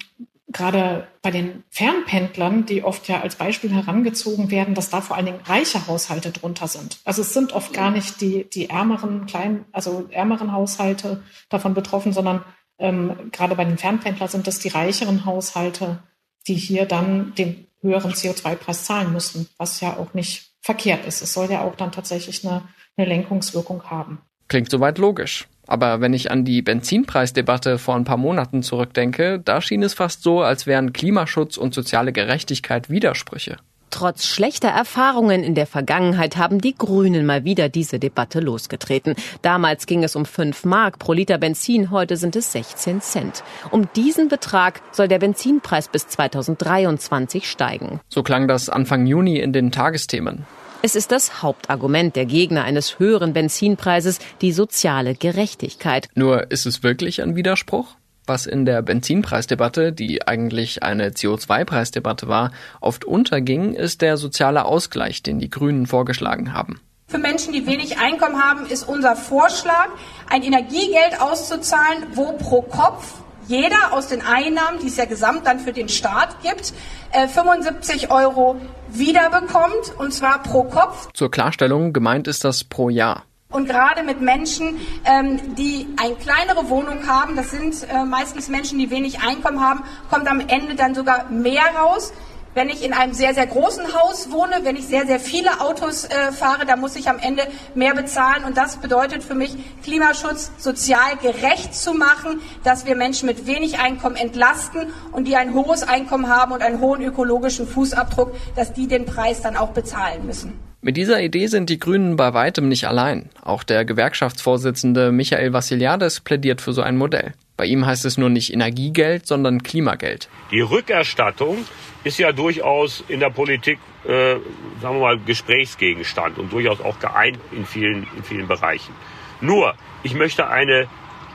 gerade 0.56 1.06
bei 1.22 1.32
den 1.32 1.64
Fernpendlern, 1.70 2.66
die 2.66 2.84
oft 2.84 3.10
ja 3.10 3.20
als 3.20 3.36
Beispiel 3.36 3.74
herangezogen 3.74 4.52
werden, 4.52 4.74
dass 4.74 4.90
da 4.90 5.02
vor 5.02 5.18
allen 5.18 5.26
Dingen 5.26 5.42
reiche 5.44 5.86
Haushalte 5.86 6.32
drunter 6.32 6.70
sind. 6.70 7.00
Also 7.04 7.24
es 7.24 7.34
sind 7.34 7.52
oft 7.52 7.74
gar 7.74 7.92
nicht 7.92 8.22
die, 8.22 8.50
die 8.50 8.70
ärmeren, 8.70 9.26
kleinen, 9.26 9.66
also 9.74 10.08
ärmeren 10.12 10.54
Haushalte 10.54 11.22
davon 11.50 11.74
betroffen, 11.74 12.14
sondern 12.14 12.46
ähm, 12.80 13.32
gerade 13.34 13.56
bei 13.56 13.66
den 13.66 13.78
Fernpendlern 13.78 14.30
sind 14.30 14.48
es 14.48 14.60
die 14.60 14.70
reicheren 14.70 15.26
Haushalte, 15.26 16.00
die 16.48 16.56
hier 16.56 16.86
dann 16.86 17.36
den 17.36 17.68
höheren 17.82 18.14
CO2-Preis 18.14 18.86
zahlen 18.86 19.12
müssen, 19.12 19.50
was 19.58 19.82
ja 19.82 19.98
auch 19.98 20.14
nicht 20.14 20.54
verkehrt 20.62 21.06
ist. 21.06 21.22
Es 21.22 21.34
soll 21.34 21.52
ja 21.52 21.64
auch 21.64 21.76
dann 21.76 21.92
tatsächlich 21.92 22.48
eine, 22.48 22.64
eine 22.96 23.08
Lenkungswirkung 23.08 23.84
haben. 23.84 24.22
Klingt 24.48 24.72
soweit 24.72 25.00
logisch. 25.00 25.50
Aber 25.68 26.02
wenn 26.02 26.14
ich 26.14 26.32
an 26.32 26.46
die 26.46 26.62
Benzinpreisdebatte 26.62 27.78
vor 27.78 27.96
ein 27.96 28.04
paar 28.04 28.18
Monaten 28.18 28.64
zurückdenke, 28.64 29.40
da 29.44 29.62
schien 29.62 29.84
es 29.84 29.94
fast 29.94 30.24
so, 30.24 30.42
als 30.42 30.68
wären 30.68 30.94
Klimaschutz 30.94 31.58
und 31.58 31.74
soziale 31.74 32.12
Gerechtigkeit 32.12 32.90
Widersprüche. 32.90 33.58
Trotz 33.96 34.26
schlechter 34.26 34.68
Erfahrungen 34.68 35.42
in 35.42 35.56
der 35.56 35.68
Vergangenheit 35.68 36.36
haben 36.36 36.60
die 36.60 36.76
Grünen 36.76 37.26
mal 37.26 37.46
wieder 37.46 37.70
diese 37.70 37.98
Debatte 37.98 38.42
losgetreten. 38.42 39.16
Damals 39.42 39.86
ging 39.86 40.04
es 40.04 40.18
um 40.18 40.26
5 40.26 40.66
Mark 40.66 41.00
pro 41.00 41.14
Liter 41.14 41.38
Benzin, 41.38 41.92
heute 41.92 42.18
sind 42.18 42.36
es 42.36 42.52
16 42.52 43.00
Cent. 43.00 43.44
Um 43.72 43.88
diesen 43.96 44.28
Betrag 44.28 44.82
soll 44.92 45.08
der 45.08 45.20
Benzinpreis 45.20 45.88
bis 45.88 46.10
2023 46.10 47.50
steigen. 47.50 48.02
So 48.10 48.22
klang 48.22 48.50
das 48.50 48.70
Anfang 48.70 49.06
Juni 49.06 49.40
in 49.40 49.54
den 49.54 49.72
Tagesthemen. 49.72 50.46
Es 50.86 50.94
ist 50.94 51.12
das 51.12 51.42
Hauptargument 51.42 52.16
der 52.16 52.28
Gegner 52.28 52.64
eines 52.64 53.00
höheren 53.00 53.34
Benzinpreises, 53.34 54.20
die 54.42 54.52
soziale 54.52 55.16
Gerechtigkeit. 55.16 56.10
Nur 56.14 56.52
ist 56.52 56.68
es 56.68 56.84
wirklich 56.84 57.24
ein 57.24 57.36
Widerspruch? 57.36 57.96
Was 58.28 58.46
in 58.46 58.66
der 58.66 58.84
Benzinpreisdebatte, 58.84 59.94
die 59.94 60.28
eigentlich 60.28 60.84
eine 60.84 61.10
CO2-Preisdebatte 61.10 62.28
war, 62.28 62.52
oft 62.82 63.04
unterging, 63.04 63.74
ist 63.74 64.04
der 64.04 64.18
soziale 64.18 64.66
Ausgleich, 64.66 65.24
den 65.24 65.40
die 65.40 65.50
Grünen 65.50 65.88
vorgeschlagen 65.88 66.54
haben. 66.54 66.80
Für 67.08 67.18
Menschen, 67.18 67.52
die 67.52 67.66
wenig 67.66 67.98
Einkommen 67.98 68.40
haben, 68.40 68.68
ist 68.68 68.88
unser 68.88 69.16
Vorschlag, 69.16 69.88
ein 70.30 70.44
Energiegeld 70.44 71.20
auszuzahlen, 71.20 72.04
wo 72.14 72.34
pro 72.34 72.62
Kopf 72.62 73.25
jeder 73.48 73.94
aus 73.94 74.08
den 74.08 74.22
Einnahmen, 74.22 74.80
die 74.80 74.88
es 74.88 74.98
ja 74.98 75.06
gesamt 75.06 75.46
dann 75.46 75.60
für 75.60 75.74
den 75.74 75.90
Staat 75.90 76.42
gibt, 76.42 76.74
75 77.12 78.04
äh, 78.04 78.08
Euro 78.08 78.58
wiederbekommt, 78.90 79.94
und 79.98 80.14
zwar 80.14 80.44
pro 80.44 80.64
Kopf. 80.64 81.10
Zur 81.14 81.32
Klarstellung, 81.32 81.94
gemeint 81.94 82.28
ist 82.28 82.44
das 82.44 82.64
pro 82.64 82.90
Jahr. 82.90 83.24
Und 83.50 83.70
gerade 83.70 84.04
mit 84.04 84.20
Menschen, 84.20 84.80
ähm, 85.06 85.56
die 85.56 85.88
eine 85.96 86.16
kleinere 86.16 86.70
Wohnung 86.70 87.08
haben, 87.08 87.36
das 87.36 87.52
sind 87.52 87.88
äh, 87.90 88.04
meistens 88.04 88.50
Menschen, 88.50 88.80
die 88.80 88.90
wenig 88.90 89.22
Einkommen 89.22 89.62
haben, 89.62 89.84
kommt 90.10 90.28
am 90.28 90.42
Ende 90.42 90.76
dann 90.76 90.94
sogar 90.94 91.30
mehr 91.30 91.64
raus. 91.80 92.12
Wenn 92.56 92.70
ich 92.70 92.86
in 92.86 92.94
einem 92.94 93.14
sehr, 93.14 93.34
sehr 93.34 93.48
großen 93.48 93.84
Haus 93.94 94.32
wohne, 94.32 94.62
wenn 94.64 94.78
ich 94.78 94.88
sehr, 94.88 95.06
sehr 95.06 95.20
viele 95.20 95.60
Autos 95.60 96.06
äh, 96.06 96.32
fahre, 96.32 96.66
dann 96.66 96.80
muss 96.80 96.96
ich 96.96 97.10
am 97.10 97.20
Ende 97.20 97.44
mehr 97.76 97.94
bezahlen. 97.94 98.46
Und 98.46 98.56
das 98.56 98.78
bedeutet 98.78 99.26
für 99.26 99.36
mich, 99.36 99.54
Klimaschutz 99.84 100.52
sozial 100.58 101.18
gerecht 101.22 101.76
zu 101.76 101.94
machen, 101.94 102.40
dass 102.64 102.86
wir 102.86 102.96
Menschen 102.96 103.26
mit 103.26 103.46
wenig 103.46 103.80
Einkommen 103.80 104.16
entlasten 104.16 104.88
und 105.12 105.28
die 105.28 105.36
ein 105.36 105.54
hohes 105.54 105.84
Einkommen 105.84 106.30
haben 106.30 106.54
und 106.54 106.62
einen 106.62 106.80
hohen 106.80 107.02
ökologischen 107.02 107.68
Fußabdruck, 107.68 108.34
dass 108.56 108.72
die 108.72 108.88
den 108.88 109.04
Preis 109.04 109.42
dann 109.42 109.58
auch 109.58 109.72
bezahlen 109.72 110.26
müssen. 110.26 110.54
Mit 110.80 110.96
dieser 110.96 111.22
Idee 111.22 111.48
sind 111.48 111.70
die 111.70 111.80
Grünen 111.80 112.16
bei 112.16 112.34
weitem 112.34 112.70
nicht 112.70 112.88
allein. 112.88 113.32
Auch 113.44 113.64
der 113.64 113.84
Gewerkschaftsvorsitzende 113.84 115.12
Michael 115.12 115.52
Vassiliades 115.52 116.22
plädiert 116.22 116.62
für 116.62 116.72
so 116.72 116.82
ein 116.84 116.96
Modell. 116.96 117.34
Bei 117.58 117.66
ihm 117.66 117.86
heißt 117.86 118.04
es 118.06 118.18
nur 118.18 118.30
nicht 118.30 118.54
Energiegeld, 118.54 119.28
sondern 119.28 119.64
Klimageld. 119.64 120.28
Die 120.52 120.62
Rückerstattung 120.62 121.66
ist 122.04 122.18
ja 122.18 122.34
durchaus 122.34 123.04
in 123.08 123.22
der 123.22 123.30
Politik, 123.30 123.80
äh, 124.04 124.36
sagen 124.82 124.96
wir 124.96 125.02
mal, 125.02 125.20
Gesprächsgegenstand 125.20 126.38
und 126.38 126.52
durchaus 126.52 126.82
auch 126.82 127.00
geeint 127.00 127.40
in 127.52 127.66
vielen, 127.66 128.06
in 128.18 128.24
vielen 128.24 128.48
Bereichen. 128.48 128.94
Nur, 129.40 129.74
ich 130.04 130.14
möchte 130.14 130.48
eine, 130.48 130.88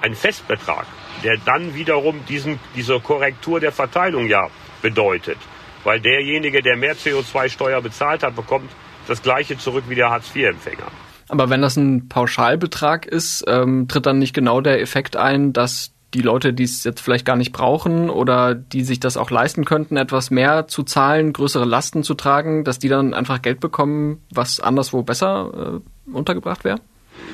einen 0.02 0.14
Festbetrag, 0.14 0.86
der 1.24 1.38
dann 1.44 1.74
wiederum 1.74 2.24
diesen, 2.28 2.58
diese 2.76 3.00
Korrektur 3.00 3.60
der 3.60 3.72
Verteilung 3.72 4.28
ja 4.28 4.48
bedeutet. 4.82 5.38
Weil 5.84 6.00
derjenige, 6.00 6.62
der 6.62 6.76
mehr 6.76 6.94
CO2-Steuer 6.94 7.80
bezahlt 7.80 8.22
hat, 8.22 8.36
bekommt 8.36 8.70
das 9.06 9.22
gleiche 9.22 9.56
zurück 9.56 9.84
wie 9.88 9.94
der 9.94 10.10
Hartz-IV-Empfänger. 10.10 10.90
Aber 11.28 11.48
wenn 11.48 11.62
das 11.62 11.76
ein 11.76 12.08
Pauschalbetrag 12.08 13.06
ist, 13.06 13.44
ähm, 13.46 13.88
tritt 13.88 14.04
dann 14.04 14.18
nicht 14.18 14.34
genau 14.34 14.60
der 14.60 14.80
Effekt 14.80 15.16
ein, 15.16 15.52
dass 15.52 15.92
die 16.14 16.22
Leute, 16.22 16.52
die 16.52 16.64
es 16.64 16.84
jetzt 16.84 17.00
vielleicht 17.00 17.24
gar 17.24 17.36
nicht 17.36 17.52
brauchen 17.52 18.10
oder 18.10 18.54
die 18.54 18.82
sich 18.82 19.00
das 19.00 19.16
auch 19.16 19.30
leisten 19.30 19.64
könnten, 19.64 19.96
etwas 19.96 20.30
mehr 20.30 20.66
zu 20.66 20.82
zahlen, 20.82 21.32
größere 21.32 21.64
Lasten 21.64 22.02
zu 22.02 22.14
tragen, 22.14 22.64
dass 22.64 22.78
die 22.78 22.88
dann 22.88 23.14
einfach 23.14 23.42
Geld 23.42 23.60
bekommen, 23.60 24.22
was 24.30 24.60
anderswo 24.60 25.02
besser 25.02 25.80
äh, 25.82 26.10
untergebracht 26.12 26.64
wäre? 26.64 26.80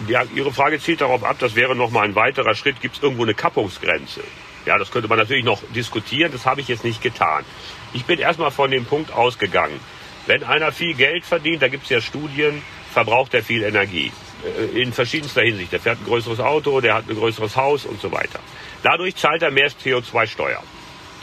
Ja, 0.08 0.22
Ihre 0.34 0.52
Frage 0.52 0.78
zielt 0.78 1.00
darauf 1.00 1.24
ab, 1.24 1.36
das 1.38 1.54
wäre 1.54 1.74
nochmal 1.74 2.04
ein 2.04 2.14
weiterer 2.14 2.54
Schritt. 2.54 2.80
Gibt 2.80 2.96
es 2.96 3.02
irgendwo 3.02 3.22
eine 3.22 3.34
Kappungsgrenze? 3.34 4.20
Ja, 4.66 4.78
das 4.78 4.90
könnte 4.90 5.08
man 5.08 5.18
natürlich 5.18 5.44
noch 5.44 5.62
diskutieren, 5.74 6.32
das 6.32 6.44
habe 6.44 6.60
ich 6.60 6.68
jetzt 6.68 6.84
nicht 6.84 7.00
getan. 7.00 7.44
Ich 7.92 8.04
bin 8.04 8.18
erstmal 8.18 8.50
von 8.50 8.70
dem 8.70 8.84
Punkt 8.84 9.12
ausgegangen, 9.12 9.78
wenn 10.26 10.42
einer 10.42 10.72
viel 10.72 10.94
Geld 10.94 11.24
verdient, 11.24 11.62
da 11.62 11.68
gibt 11.68 11.84
es 11.84 11.90
ja 11.90 12.00
Studien, 12.00 12.62
verbraucht 12.92 13.32
er 13.32 13.44
viel 13.44 13.62
Energie. 13.62 14.10
Äh, 14.44 14.82
in 14.82 14.92
verschiedenster 14.92 15.42
Hinsicht. 15.42 15.72
Der 15.72 15.80
fährt 15.80 16.00
ein 16.00 16.04
größeres 16.04 16.40
Auto, 16.40 16.80
der 16.80 16.94
hat 16.94 17.08
ein 17.08 17.16
größeres 17.16 17.56
Haus 17.56 17.84
und 17.84 18.00
so 18.00 18.12
weiter. 18.12 18.40
Dadurch 18.82 19.16
zahlt 19.16 19.42
er 19.42 19.50
mehr 19.50 19.70
CO2-Steuer. 19.70 20.62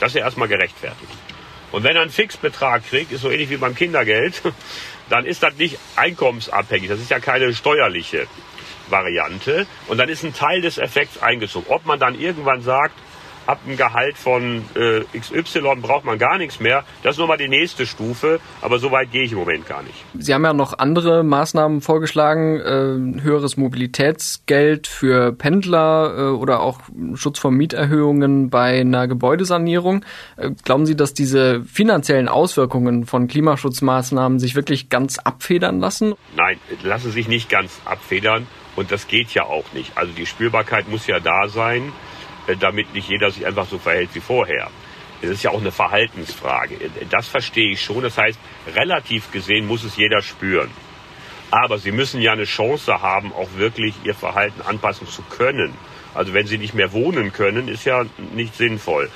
Das 0.00 0.10
ist 0.10 0.16
ja 0.16 0.24
erstmal 0.24 0.48
gerechtfertigt. 0.48 1.12
Und 1.72 1.82
wenn 1.82 1.96
er 1.96 2.02
einen 2.02 2.10
Fixbetrag 2.10 2.86
kriegt, 2.88 3.12
ist 3.12 3.22
so 3.22 3.30
ähnlich 3.30 3.50
wie 3.50 3.56
beim 3.56 3.74
Kindergeld, 3.74 4.42
dann 5.08 5.26
ist 5.26 5.42
das 5.42 5.56
nicht 5.56 5.78
einkommensabhängig. 5.96 6.88
Das 6.88 7.00
ist 7.00 7.10
ja 7.10 7.18
keine 7.18 7.52
steuerliche 7.54 8.26
Variante. 8.88 9.66
Und 9.88 9.98
dann 9.98 10.08
ist 10.08 10.24
ein 10.24 10.34
Teil 10.34 10.60
des 10.60 10.78
Effekts 10.78 11.18
eingezogen. 11.22 11.66
Ob 11.68 11.84
man 11.86 11.98
dann 11.98 12.18
irgendwann 12.18 12.62
sagt, 12.62 12.94
ab 13.46 13.60
einem 13.66 13.76
Gehalt 13.76 14.16
von 14.16 14.64
äh, 14.74 15.02
XY 15.18 15.76
braucht 15.80 16.04
man 16.04 16.18
gar 16.18 16.38
nichts 16.38 16.60
mehr. 16.60 16.84
Das 17.02 17.16
ist 17.16 17.18
nochmal 17.18 17.38
die 17.38 17.48
nächste 17.48 17.86
Stufe, 17.86 18.40
aber 18.60 18.78
so 18.78 18.90
weit 18.90 19.10
gehe 19.10 19.24
ich 19.24 19.32
im 19.32 19.38
Moment 19.38 19.66
gar 19.66 19.82
nicht. 19.82 20.04
Sie 20.18 20.32
haben 20.34 20.44
ja 20.44 20.52
noch 20.52 20.78
andere 20.78 21.22
Maßnahmen 21.22 21.80
vorgeschlagen, 21.80 22.60
äh, 22.60 23.22
höheres 23.22 23.56
Mobilitätsgeld 23.56 24.86
für 24.86 25.32
Pendler 25.32 26.14
äh, 26.16 26.22
oder 26.30 26.60
auch 26.60 26.80
Schutz 27.14 27.38
vor 27.38 27.50
Mieterhöhungen 27.50 28.50
bei 28.50 28.80
einer 28.80 29.08
Gebäudesanierung. 29.08 30.04
Äh, 30.36 30.50
glauben 30.64 30.86
Sie, 30.86 30.96
dass 30.96 31.14
diese 31.14 31.62
finanziellen 31.64 32.28
Auswirkungen 32.28 33.06
von 33.06 33.28
Klimaschutzmaßnahmen 33.28 34.38
sich 34.38 34.54
wirklich 34.54 34.88
ganz 34.88 35.18
abfedern 35.18 35.80
lassen? 35.80 36.14
Nein, 36.36 36.58
lassen 36.82 37.10
sich 37.10 37.28
nicht 37.28 37.48
ganz 37.48 37.80
abfedern 37.84 38.46
und 38.76 38.90
das 38.90 39.06
geht 39.08 39.30
ja 39.34 39.44
auch 39.44 39.72
nicht. 39.72 39.96
Also 39.96 40.12
die 40.12 40.26
Spürbarkeit 40.26 40.88
muss 40.88 41.06
ja 41.06 41.20
da 41.20 41.48
sein. 41.48 41.92
Äh, 42.46 42.56
damit 42.56 42.92
nicht 42.94 43.08
jeder 43.08 43.30
sich 43.30 43.46
einfach 43.46 43.66
so 43.66 43.78
verhält 43.78 44.10
wie 44.12 44.20
vorher. 44.20 44.70
Es 45.22 45.30
ist 45.30 45.42
ja 45.42 45.50
auch 45.50 45.60
eine 45.60 45.72
Verhaltensfrage. 45.72 46.76
Das 47.08 47.28
verstehe 47.28 47.72
ich 47.72 47.82
schon. 47.82 48.02
Das 48.02 48.18
heißt, 48.18 48.38
relativ 48.74 49.30
gesehen 49.32 49.66
muss 49.66 49.84
es 49.84 49.96
jeder 49.96 50.20
spüren. 50.20 50.70
Aber 51.50 51.78
sie 51.78 51.92
müssen 51.92 52.20
ja 52.20 52.32
eine 52.32 52.44
Chance 52.44 53.00
haben, 53.00 53.32
auch 53.32 53.48
wirklich 53.56 53.94
ihr 54.04 54.14
Verhalten 54.14 54.60
anpassen 54.62 55.06
zu 55.06 55.22
können. 55.22 55.74
Also 56.12 56.34
wenn 56.34 56.46
sie 56.46 56.58
nicht 56.58 56.74
mehr 56.74 56.92
wohnen 56.92 57.32
können, 57.32 57.68
ist 57.68 57.84
ja 57.84 58.04
nicht 58.34 58.54
sinnvoll. 58.56 59.10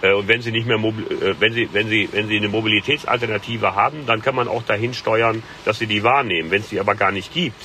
Äh, 0.00 0.12
und 0.12 0.28
wenn 0.28 0.42
sie 0.42 0.52
nicht 0.52 0.66
mehr, 0.66 0.76
äh, 0.76 1.34
wenn 1.40 1.52
sie, 1.52 1.68
wenn 1.72 1.88
sie, 1.88 2.08
wenn 2.12 2.28
sie 2.28 2.36
eine 2.36 2.48
Mobilitätsalternative 2.48 3.74
haben, 3.74 4.06
dann 4.06 4.22
kann 4.22 4.34
man 4.34 4.48
auch 4.48 4.62
dahin 4.62 4.94
steuern, 4.94 5.42
dass 5.64 5.78
sie 5.78 5.86
die 5.86 6.04
wahrnehmen. 6.04 6.50
Wenn 6.50 6.62
es 6.62 6.68
die 6.68 6.78
aber 6.78 6.94
gar 6.94 7.10
nicht 7.10 7.32
gibt, 7.32 7.60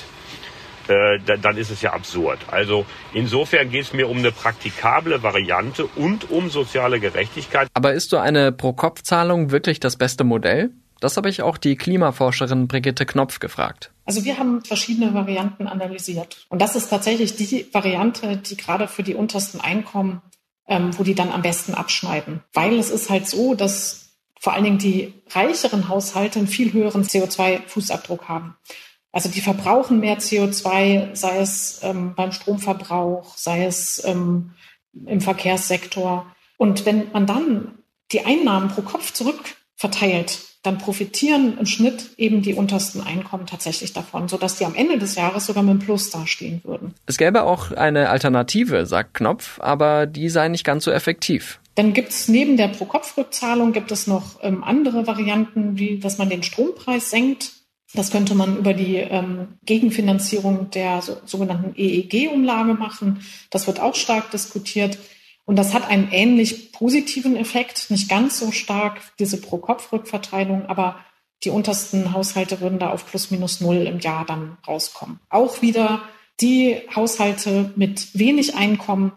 äh, 0.88 1.20
dann 1.20 1.58
ist 1.58 1.70
es 1.70 1.82
ja 1.82 1.94
absurd. 1.94 2.40
Also 2.52 2.86
insofern 3.14 3.70
geht 3.70 3.84
es 3.84 3.94
mir 3.94 4.10
um 4.10 4.18
eine 4.18 4.32
praktikable 4.32 5.24
Variante 5.24 5.86
und 5.86 6.30
um 6.32 6.50
soziale 6.50 7.00
Gerechtigkeit. 7.00 7.68
Aber 7.74 7.94
ist 7.94 8.10
so 8.10 8.18
eine 8.18 8.52
Pro-Kopf-Zahlung 8.52 9.52
wirklich 9.52 9.80
das 9.80 9.96
beste 9.96 10.24
Modell? 10.24 10.72
Das 11.00 11.18
habe 11.18 11.30
ich 11.30 11.42
auch 11.42 11.58
die 11.58 11.76
Klimaforscherin 11.76 12.70
Brigitte 12.70 13.06
Knopf 13.06 13.40
gefragt. 13.40 13.92
Also 14.06 14.24
wir 14.24 14.38
haben 14.38 14.64
verschiedene 14.64 15.14
Varianten 15.14 15.68
analysiert. 15.68 16.46
Und 16.48 16.62
das 16.62 16.78
ist 16.78 16.90
tatsächlich 16.90 17.36
die 17.36 17.68
Variante, 17.74 18.38
die 18.38 18.56
gerade 18.56 18.88
für 18.88 19.04
die 19.04 19.16
untersten 19.16 19.60
Einkommen, 19.60 20.22
ähm, 20.66 20.98
wo 20.98 21.04
die 21.04 21.16
dann 21.16 21.32
am 21.32 21.42
besten 21.42 21.74
abschneiden. 21.74 22.42
Weil 22.54 22.80
es 22.80 22.90
ist 22.90 23.10
halt 23.10 23.28
so, 23.28 23.54
dass 23.54 24.04
vor 24.40 24.54
allen 24.54 24.64
Dingen 24.64 24.78
die 24.78 25.14
reicheren 25.32 25.88
Haushalte 25.90 26.40
einen 26.40 26.48
viel 26.48 26.74
höheren 26.74 27.04
CO2-Fußabdruck 27.04 28.30
haben. 28.30 28.56
Also 29.14 29.30
die 29.30 29.42
verbrauchen 29.42 30.00
mehr 30.00 30.18
CO2, 30.18 31.16
sei 31.16 31.38
es 31.38 31.80
ähm, 31.84 32.16
beim 32.16 32.32
Stromverbrauch, 32.32 33.38
sei 33.38 33.66
es 33.66 34.04
ähm, 34.06 34.52
im 35.06 35.22
Verkehrssektor. 35.22 36.26
Und 36.58 36.86
wenn 36.86 37.12
man 37.12 37.28
dann 37.28 37.78
die 38.12 38.26
Einnahmen 38.26 38.70
pro 38.70 38.82
Kopf 38.82 39.14
zurückverteilt, 39.14 40.40
dann 40.64 40.78
profitieren 40.78 41.58
im 41.60 41.66
Schnitt 41.66 42.12
eben 42.18 42.42
die 42.42 42.56
untersten 42.56 43.02
Einkommen 43.02 43.46
tatsächlich 43.46 43.94
davon, 43.94 44.30
sodass 44.30 44.58
die 44.58 44.66
am 44.66 44.76
Ende 44.76 44.98
des 44.98 45.16
Jahres 45.16 45.46
sogar 45.46 45.62
mit 45.62 45.72
einem 45.72 45.80
Plus 45.80 46.10
dastehen 46.10 46.62
würden. 46.64 46.96
Es 47.06 47.18
gäbe 47.18 47.44
auch 47.44 47.72
eine 47.72 48.10
Alternative, 48.10 48.86
sagt 48.86 49.14
Knopf, 49.14 49.60
aber 49.60 50.08
die 50.08 50.30
sei 50.30 50.48
nicht 50.48 50.64
ganz 50.64 50.86
so 50.86 50.92
effektiv. 50.92 51.60
Dann 51.76 51.94
gibt 51.94 52.10
es 52.10 52.30
neben 52.30 52.56
der 52.58 52.70
Pro-Kopf-Rückzahlung 52.70 53.74
gibt 53.74 53.92
es 53.92 54.08
noch 54.08 54.42
ähm, 54.42 54.64
andere 54.64 55.06
Varianten, 55.06 55.78
wie 55.78 56.00
dass 56.00 56.18
man 56.18 56.30
den 56.30 56.44
Strompreis 56.44 57.10
senkt 57.10 57.52
das 57.94 58.12
könnte 58.12 58.36
man 58.36 58.58
über 58.58 58.74
die 58.74 58.98
ähm, 58.98 59.60
Gegenfinanzierung 59.66 60.72
der 60.72 61.02
so, 61.02 61.18
sogenannten 61.26 61.74
EEG-Umlage 61.76 62.74
machen. 62.74 63.22
Das 63.50 63.68
wird 63.68 63.80
auch 63.80 63.96
stark 63.96 64.32
diskutiert. 64.32 64.98
Und 65.46 65.58
das 65.58 65.74
hat 65.74 65.88
einen 65.88 66.10
ähnlich 66.12 66.72
positiven 66.72 67.36
Effekt, 67.36 67.92
nicht 67.92 68.10
ganz 68.10 68.40
so 68.40 68.52
stark, 68.52 69.02
diese 69.20 69.40
Pro-Kopf-Rückverteilung, 69.40 70.66
aber 70.68 70.98
die 71.44 71.50
untersten 71.50 72.14
Haushalte 72.14 72.62
würden 72.62 72.80
da 72.80 72.90
auf 72.92 73.06
plus 73.06 73.30
minus 73.30 73.60
null 73.60 73.86
im 73.86 74.00
Jahr 74.00 74.26
dann 74.26 74.58
rauskommen. 74.66 75.20
Auch 75.30 75.62
wieder 75.62 76.02
die 76.40 76.78
Haushalte 76.96 77.74
mit 77.76 78.18
wenig 78.18 78.56
Einkommen 78.56 79.12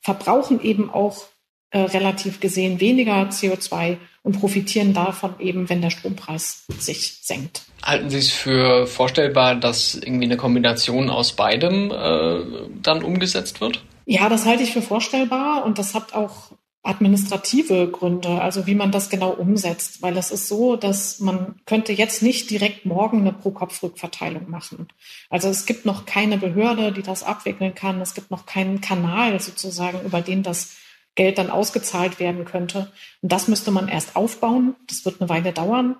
verbrauchen 0.00 0.62
eben 0.62 0.90
auch 0.90 1.24
äh, 1.70 1.78
relativ 1.78 2.40
gesehen 2.40 2.80
weniger 2.80 3.28
CO2 3.28 3.96
und 4.22 4.38
profitieren 4.38 4.92
davon 4.92 5.38
eben, 5.40 5.68
wenn 5.68 5.80
der 5.80 5.90
Strompreis 5.90 6.64
sich 6.78 7.20
senkt. 7.22 7.62
Halten 7.82 8.10
Sie 8.10 8.18
es 8.18 8.30
für 8.30 8.86
vorstellbar, 8.86 9.54
dass 9.54 9.94
irgendwie 9.94 10.26
eine 10.26 10.36
Kombination 10.36 11.10
aus 11.10 11.32
beidem 11.32 11.90
äh, 11.90 12.40
dann 12.82 13.02
umgesetzt 13.02 13.60
wird? 13.60 13.82
Ja, 14.06 14.28
das 14.28 14.44
halte 14.44 14.62
ich 14.62 14.72
für 14.72 14.82
vorstellbar 14.82 15.64
und 15.64 15.78
das 15.78 15.94
hat 15.94 16.14
auch 16.14 16.52
administrative 16.82 17.88
Gründe, 17.88 18.40
also 18.40 18.66
wie 18.66 18.74
man 18.74 18.90
das 18.90 19.10
genau 19.10 19.30
umsetzt, 19.30 20.00
weil 20.00 20.16
es 20.16 20.30
ist 20.30 20.48
so, 20.48 20.76
dass 20.76 21.20
man 21.20 21.60
könnte 21.66 21.92
jetzt 21.92 22.22
nicht 22.22 22.48
direkt 22.48 22.86
morgen 22.86 23.20
eine 23.20 23.32
Pro-Kopf-Rückverteilung 23.32 24.48
machen. 24.48 24.88
Also 25.28 25.48
es 25.48 25.66
gibt 25.66 25.84
noch 25.84 26.06
keine 26.06 26.38
Behörde, 26.38 26.92
die 26.92 27.02
das 27.02 27.22
abwickeln 27.22 27.74
kann. 27.74 28.00
Es 28.00 28.14
gibt 28.14 28.30
noch 28.30 28.46
keinen 28.46 28.80
Kanal 28.80 29.38
sozusagen, 29.40 30.00
über 30.06 30.22
den 30.22 30.42
das 30.42 30.76
Geld 31.16 31.36
dann 31.36 31.50
ausgezahlt 31.50 32.18
werden 32.18 32.46
könnte. 32.46 32.90
Und 33.20 33.30
das 33.30 33.46
müsste 33.46 33.70
man 33.70 33.88
erst 33.88 34.16
aufbauen. 34.16 34.74
Das 34.88 35.04
wird 35.04 35.20
eine 35.20 35.28
Weile 35.28 35.52
dauern. 35.52 35.96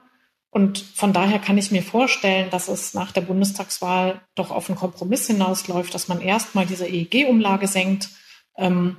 Und 0.51 0.79
von 0.79 1.13
daher 1.13 1.39
kann 1.39 1.59
ich 1.59 1.71
mir 1.71 1.83
vorstellen, 1.83 2.51
dass 2.51 2.69
es 2.69 2.93
nach 2.93 3.13
der 3.13 3.21
Bundestagswahl 3.21 4.21
doch 4.35 4.51
auf 4.51 4.69
einen 4.69 4.79
Kompromiss 4.79 5.29
hinausläuft, 5.29 5.95
dass 5.95 6.09
man 6.09 6.21
erstmal 6.21 6.67
diese 6.67 6.89
EEG-Umlage 6.89 7.69
senkt. 7.69 8.09
Ähm, 8.57 8.97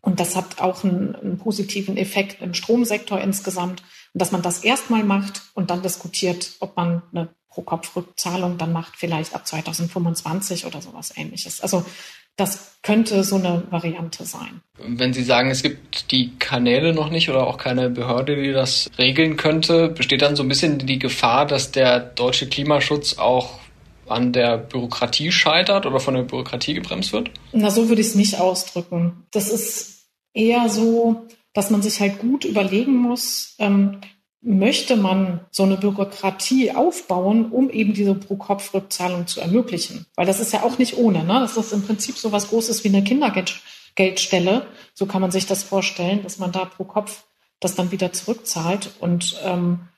und 0.00 0.18
das 0.18 0.34
hat 0.34 0.60
auch 0.60 0.82
einen, 0.82 1.14
einen, 1.14 1.38
positiven 1.38 1.96
Effekt 1.96 2.40
im 2.40 2.54
Stromsektor 2.54 3.20
insgesamt. 3.20 3.82
Und 4.14 4.20
dass 4.20 4.32
man 4.32 4.42
das 4.42 4.64
erstmal 4.64 5.04
macht 5.04 5.42
und 5.54 5.70
dann 5.70 5.82
diskutiert, 5.82 6.52
ob 6.60 6.76
man 6.76 7.02
eine 7.12 7.28
Pro-Kopf-Rückzahlung 7.48 8.58
dann 8.58 8.72
macht, 8.72 8.96
vielleicht 8.96 9.34
ab 9.34 9.46
2025 9.46 10.66
oder 10.66 10.80
sowas 10.80 11.12
ähnliches. 11.16 11.60
Also 11.60 11.84
das 12.36 12.76
könnte 12.82 13.24
so 13.24 13.36
eine 13.36 13.64
Variante 13.70 14.24
sein. 14.24 14.62
Wenn 14.78 15.12
Sie 15.12 15.22
sagen, 15.22 15.50
es 15.50 15.62
gibt 15.62 16.10
die 16.10 16.32
Kanäle 16.38 16.94
noch 16.94 17.10
nicht 17.10 17.28
oder 17.28 17.46
auch 17.46 17.58
keine 17.58 17.90
Behörde, 17.90 18.42
die 18.42 18.52
das 18.52 18.90
regeln 18.98 19.36
könnte, 19.36 19.88
besteht 19.88 20.22
dann 20.22 20.34
so 20.34 20.42
ein 20.42 20.48
bisschen 20.48 20.78
die 20.78 20.98
Gefahr, 20.98 21.46
dass 21.46 21.72
der 21.72 22.00
deutsche 22.00 22.48
Klimaschutz 22.48 23.18
auch 23.18 23.60
an 24.08 24.32
der 24.32 24.58
Bürokratie 24.58 25.30
scheitert 25.30 25.86
oder 25.86 26.00
von 26.00 26.14
der 26.14 26.22
Bürokratie 26.22 26.74
gebremst 26.74 27.12
wird? 27.12 27.30
Na, 27.52 27.70
so 27.70 27.88
würde 27.88 28.00
ich 28.00 28.08
es 28.08 28.14
nicht 28.14 28.40
ausdrücken. 28.40 29.26
Das 29.30 29.48
ist 29.50 30.06
eher 30.32 30.68
so, 30.68 31.26
dass 31.52 31.70
man 31.70 31.82
sich 31.82 32.00
halt 32.00 32.18
gut 32.18 32.44
überlegen 32.44 32.96
muss, 32.96 33.54
ähm, 33.58 34.00
möchte 34.42 34.96
man 34.96 35.40
so 35.50 35.62
eine 35.62 35.76
Bürokratie 35.76 36.72
aufbauen, 36.72 37.52
um 37.52 37.70
eben 37.70 37.94
diese 37.94 38.14
Pro-Kopf-Rückzahlung 38.14 39.26
zu 39.26 39.40
ermöglichen? 39.40 40.06
Weil 40.16 40.26
das 40.26 40.40
ist 40.40 40.52
ja 40.52 40.64
auch 40.64 40.78
nicht 40.78 40.96
ohne. 40.96 41.24
Ne? 41.24 41.38
Das 41.40 41.56
ist 41.56 41.72
im 41.72 41.82
Prinzip 41.82 42.16
so 42.16 42.32
was 42.32 42.48
Großes 42.48 42.82
wie 42.82 42.88
eine 42.88 43.04
Kindergeldstelle. 43.04 44.66
So 44.94 45.06
kann 45.06 45.22
man 45.22 45.30
sich 45.30 45.46
das 45.46 45.62
vorstellen, 45.62 46.22
dass 46.24 46.38
man 46.38 46.50
da 46.50 46.64
pro 46.64 46.84
Kopf 46.84 47.22
das 47.60 47.76
dann 47.76 47.92
wieder 47.92 48.12
zurückzahlt. 48.12 48.90
Und 48.98 49.36
ähm, 49.44 49.88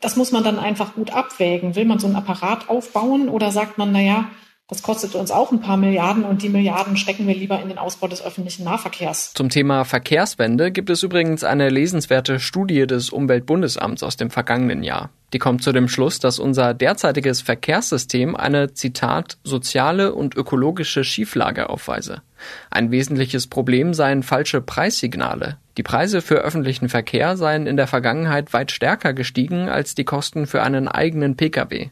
das 0.00 0.16
muss 0.16 0.30
man 0.30 0.44
dann 0.44 0.58
einfach 0.58 0.94
gut 0.94 1.10
abwägen. 1.10 1.74
Will 1.74 1.86
man 1.86 1.98
so 1.98 2.06
einen 2.06 2.16
Apparat 2.16 2.68
aufbauen 2.68 3.30
oder 3.30 3.50
sagt 3.50 3.78
man, 3.78 3.92
na 3.92 4.00
ja, 4.00 4.30
das 4.74 4.82
kostet 4.82 5.14
uns 5.14 5.30
auch 5.30 5.52
ein 5.52 5.60
paar 5.60 5.76
Milliarden 5.76 6.24
und 6.24 6.42
die 6.42 6.48
Milliarden 6.48 6.96
stecken 6.96 7.28
wir 7.28 7.34
lieber 7.36 7.62
in 7.62 7.68
den 7.68 7.78
Ausbau 7.78 8.08
des 8.08 8.24
öffentlichen 8.24 8.64
Nahverkehrs. 8.64 9.32
Zum 9.32 9.48
Thema 9.48 9.84
Verkehrswende 9.84 10.72
gibt 10.72 10.90
es 10.90 11.04
übrigens 11.04 11.44
eine 11.44 11.70
lesenswerte 11.70 12.40
Studie 12.40 12.84
des 12.88 13.10
Umweltbundesamts 13.10 14.02
aus 14.02 14.16
dem 14.16 14.30
vergangenen 14.30 14.82
Jahr. 14.82 15.10
Die 15.32 15.38
kommt 15.38 15.62
zu 15.62 15.70
dem 15.70 15.86
Schluss, 15.86 16.18
dass 16.18 16.40
unser 16.40 16.74
derzeitiges 16.74 17.40
Verkehrssystem 17.40 18.34
eine, 18.34 18.74
Zitat, 18.74 19.38
soziale 19.44 20.12
und 20.12 20.34
ökologische 20.34 21.04
Schieflage 21.04 21.70
aufweise. 21.70 22.22
Ein 22.68 22.90
wesentliches 22.90 23.46
Problem 23.46 23.94
seien 23.94 24.24
falsche 24.24 24.60
Preissignale. 24.60 25.58
Die 25.76 25.84
Preise 25.84 26.20
für 26.20 26.38
öffentlichen 26.38 26.88
Verkehr 26.88 27.36
seien 27.36 27.68
in 27.68 27.76
der 27.76 27.86
Vergangenheit 27.86 28.52
weit 28.52 28.72
stärker 28.72 29.12
gestiegen 29.12 29.68
als 29.68 29.94
die 29.94 30.04
Kosten 30.04 30.48
für 30.48 30.64
einen 30.64 30.88
eigenen 30.88 31.36
Pkw. 31.36 31.90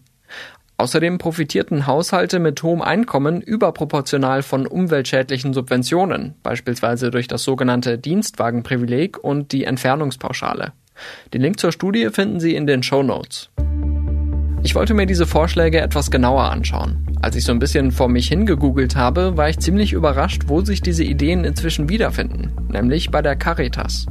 Außerdem 0.82 1.18
profitierten 1.18 1.86
Haushalte 1.86 2.40
mit 2.40 2.60
hohem 2.64 2.82
Einkommen 2.82 3.40
überproportional 3.40 4.42
von 4.42 4.66
umweltschädlichen 4.66 5.54
Subventionen, 5.54 6.34
beispielsweise 6.42 7.12
durch 7.12 7.28
das 7.28 7.44
sogenannte 7.44 7.98
Dienstwagenprivileg 7.98 9.22
und 9.22 9.52
die 9.52 9.62
Entfernungspauschale. 9.62 10.72
Den 11.32 11.40
Link 11.40 11.60
zur 11.60 11.70
Studie 11.70 12.08
finden 12.10 12.40
Sie 12.40 12.56
in 12.56 12.66
den 12.66 12.82
Show 12.82 13.04
Notes. 13.04 13.48
Ich 14.64 14.76
wollte 14.76 14.94
mir 14.94 15.06
diese 15.06 15.26
Vorschläge 15.26 15.80
etwas 15.80 16.10
genauer 16.10 16.44
anschauen. 16.44 17.06
Als 17.20 17.34
ich 17.34 17.44
so 17.44 17.52
ein 17.52 17.58
bisschen 17.58 17.90
vor 17.90 18.08
mich 18.08 18.28
hingegoogelt 18.28 18.94
habe, 18.94 19.36
war 19.36 19.48
ich 19.48 19.58
ziemlich 19.58 19.92
überrascht, 19.92 20.44
wo 20.46 20.60
sich 20.60 20.80
diese 20.80 21.02
Ideen 21.02 21.44
inzwischen 21.44 21.88
wiederfinden, 21.88 22.52
nämlich 22.68 23.10
bei 23.10 23.22
der 23.22 23.34
Caritas. 23.34 24.06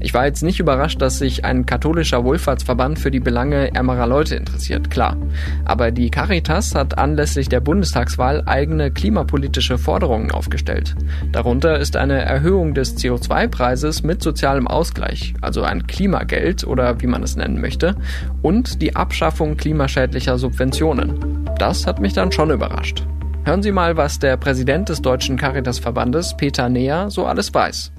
Ich 0.00 0.14
war 0.14 0.26
jetzt 0.26 0.42
nicht 0.42 0.60
überrascht, 0.60 1.00
dass 1.00 1.18
sich 1.18 1.44
ein 1.44 1.66
katholischer 1.66 2.24
Wohlfahrtsverband 2.24 2.98
für 2.98 3.10
die 3.10 3.20
Belange 3.20 3.74
ärmerer 3.74 4.06
Leute 4.06 4.36
interessiert, 4.36 4.90
klar. 4.90 5.16
Aber 5.64 5.90
die 5.90 6.10
Caritas 6.10 6.74
hat 6.74 6.98
anlässlich 6.98 7.48
der 7.48 7.60
Bundestagswahl 7.60 8.42
eigene 8.46 8.90
klimapolitische 8.90 9.78
Forderungen 9.78 10.30
aufgestellt. 10.30 10.94
Darunter 11.32 11.78
ist 11.78 11.96
eine 11.96 12.20
Erhöhung 12.22 12.74
des 12.74 12.96
CO2-Preises 12.98 14.02
mit 14.02 14.22
sozialem 14.22 14.66
Ausgleich, 14.66 15.34
also 15.40 15.62
ein 15.62 15.86
Klimageld 15.86 16.64
oder 16.66 17.00
wie 17.00 17.06
man 17.06 17.22
es 17.22 17.36
nennen 17.36 17.60
möchte, 17.60 17.96
und 18.42 18.82
die 18.82 18.96
Abschaffung 18.96 19.56
klimaschädlicher 19.66 20.38
Subventionen. 20.38 21.44
Das 21.58 21.88
hat 21.88 22.00
mich 22.00 22.12
dann 22.12 22.30
schon 22.30 22.52
überrascht. 22.52 23.02
Hören 23.44 23.64
Sie 23.64 23.72
mal, 23.72 23.96
was 23.96 24.20
der 24.20 24.36
Präsident 24.36 24.88
des 24.88 25.02
Deutschen 25.02 25.36
Caritas-Verbandes, 25.36 26.36
Peter 26.36 26.68
Neher, 26.68 27.10
so 27.10 27.26
alles 27.26 27.52
weiß. 27.52 27.90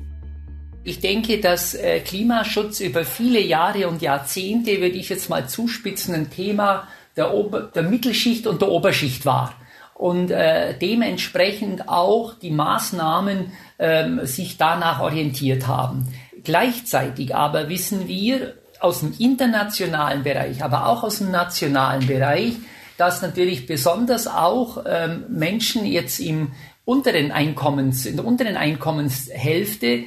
Ich 0.86 1.02
denke, 1.02 1.42
dass 1.42 1.74
äh, 1.74 2.00
Klimaschutz 2.00 2.80
über 2.80 3.04
viele 3.04 3.42
Jahre 3.42 3.90
und 3.90 4.02
Jahrzehnte, 4.02 4.80
würde 4.80 4.96
ich 4.96 5.10
jetzt 5.10 5.30
mal 5.30 5.50
zuspitzen, 5.50 6.16
ein 6.16 6.30
Thema 6.30 6.88
der, 7.18 7.34
Ober 7.34 7.64
der 7.64 7.84
Mittelschicht 7.84 8.48
und 8.48 8.62
der 8.62 8.70
Oberschicht 8.70 9.26
war. 9.26 9.54
Und 9.94 10.32
äh, 10.32 10.74
dementsprechend 10.80 11.90
auch 11.90 12.34
die 12.36 12.52
Maßnahmen 12.52 13.52
ähm, 13.78 14.26
sich 14.26 14.56
danach 14.56 15.02
orientiert 15.02 15.68
haben. 15.68 16.08
Gleichzeitig 16.46 17.36
aber 17.36 17.68
wissen 17.68 18.08
wir 18.08 18.54
aus 18.80 19.00
dem 19.02 19.14
internationalen 19.18 20.24
Bereich, 20.24 20.64
aber 20.64 20.88
auch 20.88 21.04
aus 21.04 21.20
dem 21.20 21.32
nationalen 21.32 22.08
Bereich, 22.08 22.54
dass 22.98 23.22
natürlich 23.22 23.66
besonders 23.68 24.28
auch 24.28 24.84
ähm, 24.88 25.26
Menschen 25.30 25.86
jetzt 25.86 26.20
im 26.20 26.52
unteren 26.86 27.32
Einkommens, 27.32 28.06
in 28.06 28.16
der 28.16 28.26
unteren 28.26 28.58
Einkommenshälfte 28.58 30.06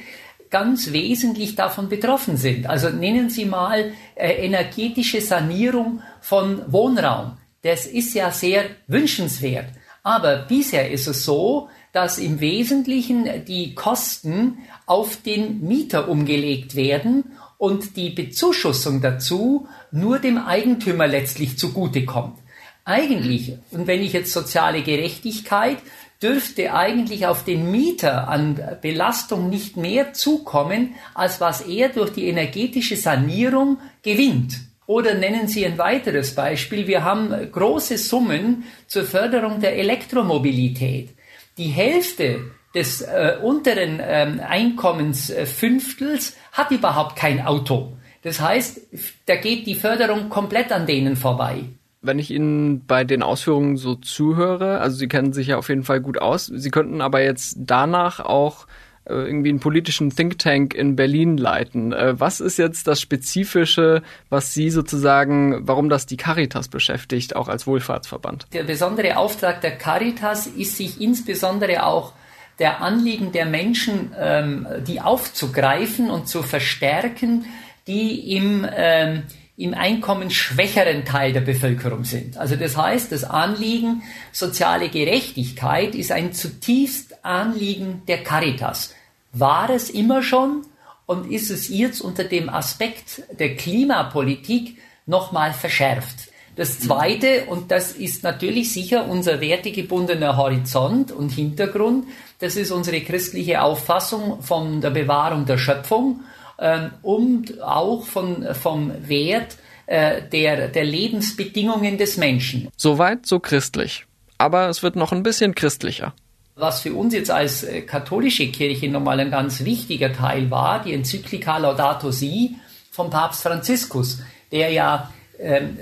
ganz 0.49 0.91
wesentlich 0.91 1.55
davon 1.55 1.89
betroffen 1.89 2.37
sind. 2.37 2.67
Also 2.67 2.89
nennen 2.89 3.29
Sie 3.29 3.45
mal 3.45 3.93
äh, 4.15 4.45
energetische 4.45 5.21
Sanierung 5.21 6.01
von 6.19 6.61
Wohnraum. 6.71 7.37
Das 7.63 7.85
ist 7.85 8.13
ja 8.13 8.31
sehr 8.31 8.65
wünschenswert. 8.87 9.67
Aber 10.03 10.37
bisher 10.37 10.91
ist 10.91 11.07
es 11.07 11.23
so, 11.23 11.69
dass 11.93 12.17
im 12.17 12.39
Wesentlichen 12.39 13.45
die 13.45 13.75
Kosten 13.75 14.59
auf 14.85 15.17
den 15.17 15.61
Mieter 15.61 16.09
umgelegt 16.09 16.75
werden 16.75 17.37
und 17.61 17.95
die 17.95 18.09
Bezuschussung 18.09 19.01
dazu 19.01 19.67
nur 19.91 20.17
dem 20.17 20.39
Eigentümer 20.39 21.05
letztlich 21.05 21.59
zugutekommt. 21.59 22.39
Eigentlich, 22.85 23.53
und 23.69 23.85
wenn 23.85 24.01
ich 24.01 24.13
jetzt 24.13 24.33
soziale 24.33 24.81
Gerechtigkeit 24.81 25.77
dürfte 26.23 26.73
eigentlich 26.73 27.27
auf 27.27 27.43
den 27.43 27.69
Mieter 27.69 28.27
an 28.29 28.59
Belastung 28.81 29.51
nicht 29.51 29.77
mehr 29.77 30.13
zukommen, 30.13 30.95
als 31.13 31.39
was 31.39 31.61
er 31.61 31.89
durch 31.89 32.09
die 32.09 32.25
energetische 32.29 32.95
Sanierung 32.95 33.77
gewinnt. 34.01 34.55
Oder 34.87 35.13
nennen 35.13 35.47
Sie 35.47 35.63
ein 35.63 35.77
weiteres 35.77 36.33
Beispiel. 36.33 36.87
Wir 36.87 37.03
haben 37.03 37.29
große 37.51 37.99
Summen 37.99 38.63
zur 38.87 39.03
Förderung 39.03 39.61
der 39.61 39.77
Elektromobilität. 39.77 41.11
Die 41.59 41.69
Hälfte 41.69 42.41
des 42.73 43.01
äh, 43.01 43.37
unteren 43.41 43.99
ähm, 44.01 44.39
Einkommensfünftels 44.47 46.37
hat 46.51 46.71
überhaupt 46.71 47.15
kein 47.15 47.45
Auto. 47.45 47.93
Das 48.23 48.39
heißt, 48.39 48.81
da 49.25 49.35
geht 49.35 49.65
die 49.67 49.75
Förderung 49.75 50.29
komplett 50.29 50.71
an 50.71 50.85
denen 50.85 51.15
vorbei 51.15 51.65
wenn 52.01 52.19
ich 52.19 52.31
Ihnen 52.31 52.85
bei 52.85 53.03
den 53.03 53.21
Ausführungen 53.21 53.77
so 53.77 53.95
zuhöre, 53.95 54.79
also 54.79 54.97
Sie 54.97 55.07
kennen 55.07 55.33
sich 55.33 55.47
ja 55.47 55.57
auf 55.57 55.69
jeden 55.69 55.83
Fall 55.83 56.01
gut 56.01 56.19
aus, 56.19 56.47
Sie 56.47 56.71
könnten 56.71 57.01
aber 57.01 57.21
jetzt 57.21 57.57
danach 57.59 58.19
auch 58.19 58.65
äh, 59.05 59.13
irgendwie 59.13 59.49
einen 59.49 59.59
politischen 59.59 60.09
Think 60.09 60.39
Tank 60.39 60.73
in 60.73 60.95
Berlin 60.95 61.37
leiten. 61.37 61.93
Äh, 61.93 62.19
was 62.19 62.39
ist 62.39 62.57
jetzt 62.57 62.87
das 62.87 62.99
Spezifische, 62.99 64.01
was 64.29 64.53
Sie 64.53 64.69
sozusagen, 64.71 65.67
warum 65.67 65.89
das 65.89 66.07
die 66.07 66.17
Caritas 66.17 66.67
beschäftigt, 66.67 67.35
auch 67.35 67.47
als 67.47 67.67
Wohlfahrtsverband? 67.67 68.47
Der 68.53 68.63
besondere 68.63 69.17
Auftrag 69.17 69.61
der 69.61 69.77
Caritas 69.77 70.47
ist 70.47 70.77
sich 70.77 70.99
insbesondere 70.99 71.85
auch 71.85 72.13
der 72.61 72.81
Anliegen 72.81 73.33
der 73.33 73.45
Menschen, 73.45 74.15
ähm, 74.17 74.65
die 74.87 75.01
aufzugreifen 75.01 76.09
und 76.09 76.29
zu 76.29 76.43
verstärken, 76.43 77.45
die 77.87 78.37
im 78.37 78.65
ähm, 78.73 79.23
im 79.57 79.75
einkommensschwächeren 79.75 81.05
Teil 81.05 81.33
der 81.33 81.41
Bevölkerung 81.41 82.03
sind. 82.03 82.35
Also 82.37 82.55
das 82.55 82.75
heißt, 82.77 83.11
das 83.11 83.23
Anliegen 83.23 84.01
soziale 84.31 84.89
Gerechtigkeit 84.89 85.93
ist 85.93 86.11
ein 86.11 86.33
zutiefst 86.33 87.23
Anliegen 87.23 88.01
der 88.07 88.23
Caritas. 88.23 88.95
War 89.33 89.69
es 89.69 89.91
immer 89.91 90.23
schon 90.23 90.63
und 91.05 91.31
ist 91.31 91.51
es 91.51 91.69
jetzt 91.69 92.01
unter 92.01 92.23
dem 92.23 92.49
Aspekt 92.49 93.21
der 93.37 93.55
Klimapolitik 93.55 94.79
nochmal 95.05 95.53
verschärft. 95.53 96.30
Das 96.55 96.79
Zweite, 96.79 97.45
und 97.47 97.71
das 97.71 97.93
ist 97.93 98.23
natürlich 98.23 98.73
sicher 98.73 99.07
unser 99.07 99.39
wertegebundener 99.39 100.35
Horizont 100.35 101.11
und 101.11 101.29
Hintergrund, 101.29 102.05
das 102.39 102.55
ist 102.55 102.71
unsere 102.71 103.01
christliche 103.01 103.61
Auffassung 103.61 104.41
von 104.41 104.81
der 104.81 104.89
Bewahrung 104.89 105.45
der 105.45 105.57
Schöpfung 105.57 106.21
ähm, 106.59 106.91
und 107.01 107.61
auch 107.61 108.03
von, 108.03 108.45
vom 108.53 108.91
Wert 109.07 109.57
äh, 109.85 110.21
der, 110.29 110.67
der 110.67 110.83
Lebensbedingungen 110.83 111.97
des 111.97 112.17
Menschen. 112.17 112.69
Soweit 112.75 113.25
so 113.25 113.39
christlich. 113.39 114.05
Aber 114.37 114.69
es 114.69 114.83
wird 114.83 114.95
noch 114.95 115.11
ein 115.11 115.23
bisschen 115.23 115.55
christlicher. 115.55 116.13
Was 116.55 116.81
für 116.81 116.93
uns 116.93 117.13
jetzt 117.13 117.31
als 117.31 117.63
äh, 117.63 117.81
katholische 117.81 118.47
Kirche 118.47 118.89
nochmal 118.89 119.19
ein 119.19 119.31
ganz 119.31 119.63
wichtiger 119.63 120.11
Teil 120.11 120.51
war, 120.51 120.83
die 120.83 120.93
Enzyklika 120.93 121.57
Laudato 121.57 122.11
Si 122.11 122.57
vom 122.91 123.09
Papst 123.09 123.43
Franziskus, 123.43 124.21
der 124.51 124.71
ja 124.71 125.09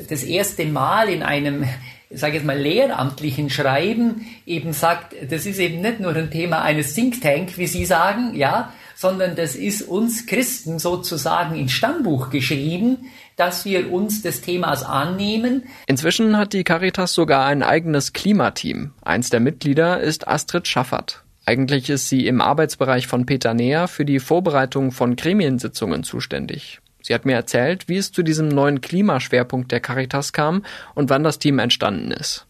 das 0.10 0.24
erste 0.24 0.66
Mal 0.66 1.10
in 1.10 1.24
einem 1.24 1.66
sage 2.12 2.38
jetzt 2.38 2.46
mal, 2.46 2.58
lehramtlichen 2.58 3.50
Schreiben 3.50 4.26
eben 4.46 4.74
sagt, 4.74 5.16
das 5.30 5.46
ist 5.46 5.60
eben 5.60 5.82
nicht 5.82 6.00
nur 6.00 6.16
ein 6.16 6.32
Thema 6.32 6.62
eines 6.64 6.94
Think 6.94 7.22
Tank, 7.22 7.58
wie 7.58 7.68
Sie 7.68 7.86
sagen, 7.86 8.36
ja, 8.36 8.74
sondern 8.96 9.36
das 9.36 9.56
ist 9.56 9.84
uns 9.84 10.26
Christen 10.26 10.80
sozusagen 10.80 11.56
ins 11.56 11.72
Stammbuch 11.72 12.32
geschrieben, 12.32 13.10
dass 13.36 13.64
wir 13.64 13.94
uns 13.94 14.22
des 14.22 14.42
Themas 14.42 14.84
annehmen. 14.84 15.64
Inzwischen 15.88 16.36
hat 16.36 16.54
die 16.54 16.64
Caritas 16.64 17.14
sogar 17.14 17.46
ein 17.46 17.64
eigenes 17.64 18.12
Klimateam. 18.12 18.92
Eins 19.02 19.30
der 19.30 19.40
Mitglieder 19.40 20.02
ist 20.02 20.28
Astrid 20.28 20.68
Schaffert. 20.68 21.24
Eigentlich 21.46 21.90
ist 21.90 22.10
sie 22.10 22.28
im 22.28 22.42
Arbeitsbereich 22.42 23.08
von 23.08 23.26
Peter 23.26 23.54
Neher 23.54 23.88
für 23.88 24.06
die 24.06 24.20
Vorbereitung 24.20 24.92
von 24.92 25.16
Gremiensitzungen 25.16 26.04
zuständig. 26.04 26.82
Sie 27.10 27.16
hat 27.16 27.26
mir 27.26 27.34
erzählt, 27.34 27.88
wie 27.88 27.98
es 27.98 28.12
zu 28.12 28.22
diesem 28.22 28.50
neuen 28.50 28.82
Klimaschwerpunkt 28.82 29.72
der 29.72 29.80
Caritas 29.80 30.32
kam 30.32 30.64
und 30.94 31.10
wann 31.10 31.24
das 31.24 31.40
Team 31.40 31.58
entstanden 31.58 32.12
ist. 32.12 32.46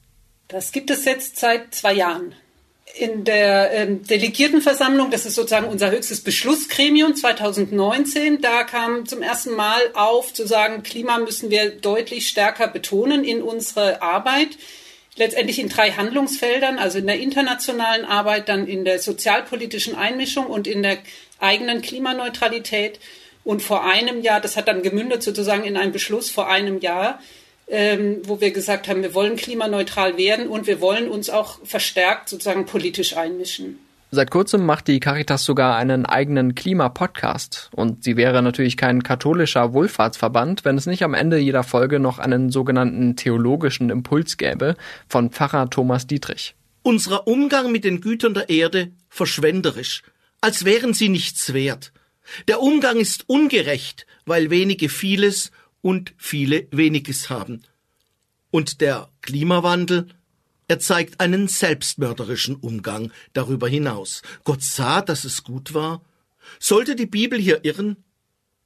Das 0.50 0.74
gibt 0.74 0.92
es 0.92 1.06
jetzt 1.06 1.38
seit 1.38 1.74
zwei 1.74 1.94
Jahren 1.94 2.36
in 2.94 3.24
der 3.24 3.72
ähm, 3.72 4.06
Delegiertenversammlung, 4.06 5.12
das 5.12 5.26
ist 5.26 5.36
sozusagen 5.36 5.68
unser 5.68 5.92
höchstes 5.92 6.20
Beschlussgremium 6.26 7.16
2019, 7.16 8.42
da 8.42 8.66
kam 8.66 9.06
zum 9.06 9.22
ersten 9.22 9.56
Mal 9.56 9.80
auf 9.94 10.34
zu 10.34 10.46
sagen, 10.46 10.84
Klima 10.84 11.20
müssen 11.20 11.50
wir 11.50 11.70
deutlich 11.70 12.28
stärker 12.28 12.68
betonen 12.68 13.24
in 13.24 13.42
unserer 13.42 14.04
Arbeit. 14.04 14.58
Letztendlich 15.16 15.60
in 15.60 15.70
drei 15.70 15.92
Handlungsfeldern, 15.92 16.80
also 16.80 16.98
in 16.98 17.08
der 17.08 17.22
internationalen 17.22 18.04
Arbeit, 18.04 18.50
dann 18.50 18.68
in 18.68 18.84
der 18.84 19.00
sozialpolitischen 19.00 19.96
Einmischung 19.96 20.48
und 20.48 20.68
in 20.68 20.84
der 20.84 20.98
eigenen 21.40 21.82
Klimaneutralität. 21.82 23.00
Und 23.50 23.64
vor 23.64 23.84
einem 23.84 24.22
Jahr, 24.22 24.42
das 24.42 24.58
hat 24.58 24.68
dann 24.68 24.84
gemündet 24.84 25.24
sozusagen 25.24 25.64
in 25.64 25.76
einen 25.76 25.92
Beschluss 25.92 26.30
vor 26.30 26.52
einem 26.52 26.82
Jahr, 26.82 27.20
ähm, 27.68 28.18
wo 28.26 28.40
wir 28.42 28.52
gesagt 28.52 28.88
haben, 28.88 29.02
wir 29.02 29.16
wollen 29.16 29.38
klimaneutral 29.38 30.18
werden 30.18 30.50
und 30.50 30.68
wir 30.68 30.82
wollen 30.82 31.10
uns 31.10 31.32
auch 31.32 31.58
verstärkt 31.64 32.30
sozusagen 32.30 32.68
politisch 32.68 33.18
einmischen. 33.18 33.80
Seit 34.12 34.30
kurzem 34.30 34.68
macht 34.68 34.88
die 34.88 35.00
Caritas 35.00 35.46
sogar 35.46 35.78
einen 35.78 36.06
eigenen 36.06 36.54
Klimapodcast. 36.54 37.72
Und 37.76 38.04
sie 38.04 38.18
wäre 38.18 38.44
natürlich 38.44 38.78
kein 38.78 39.02
katholischer 39.02 39.74
Wohlfahrtsverband, 39.74 40.64
wenn 40.64 40.78
es 40.78 40.86
nicht 40.86 41.02
am 41.02 41.16
Ende 41.16 41.40
jeder 41.40 41.64
Folge 41.64 42.00
noch 42.00 42.20
einen 42.20 42.52
sogenannten 42.52 43.16
theologischen 43.16 43.90
Impuls 43.90 44.38
gäbe 44.38 44.76
von 45.08 45.32
Pfarrer 45.32 45.72
Thomas 45.72 46.06
Dietrich. 46.06 46.54
Unser 46.84 47.26
Umgang 47.26 47.72
mit 47.72 47.84
den 47.84 48.00
Gütern 48.00 48.36
der 48.36 48.48
Erde 48.48 48.92
verschwenderisch, 49.10 50.04
als 50.40 50.66
wären 50.66 50.94
sie 50.94 51.10
nichts 51.10 51.52
wert. 51.56 51.92
Der 52.48 52.62
Umgang 52.62 52.98
ist 52.98 53.28
ungerecht, 53.28 54.06
weil 54.26 54.50
wenige 54.50 54.90
vieles 54.90 55.52
und 55.82 56.14
viele 56.18 56.68
weniges 56.72 57.30
haben. 57.30 57.64
Und 58.52 58.82
der 58.82 59.10
Klimawandel, 59.22 60.08
er 60.68 60.80
zeigt 60.80 61.20
einen 61.20 61.48
selbstmörderischen 61.48 62.56
Umgang 62.56 63.12
darüber 63.34 63.68
hinaus. 63.68 64.22
Gott 64.44 64.62
sah, 64.62 65.02
dass 65.02 65.24
es 65.24 65.44
gut 65.44 65.74
war. 65.74 66.02
Sollte 66.60 66.96
die 66.96 67.06
Bibel 67.06 67.40
hier 67.40 67.64
irren? 67.64 67.98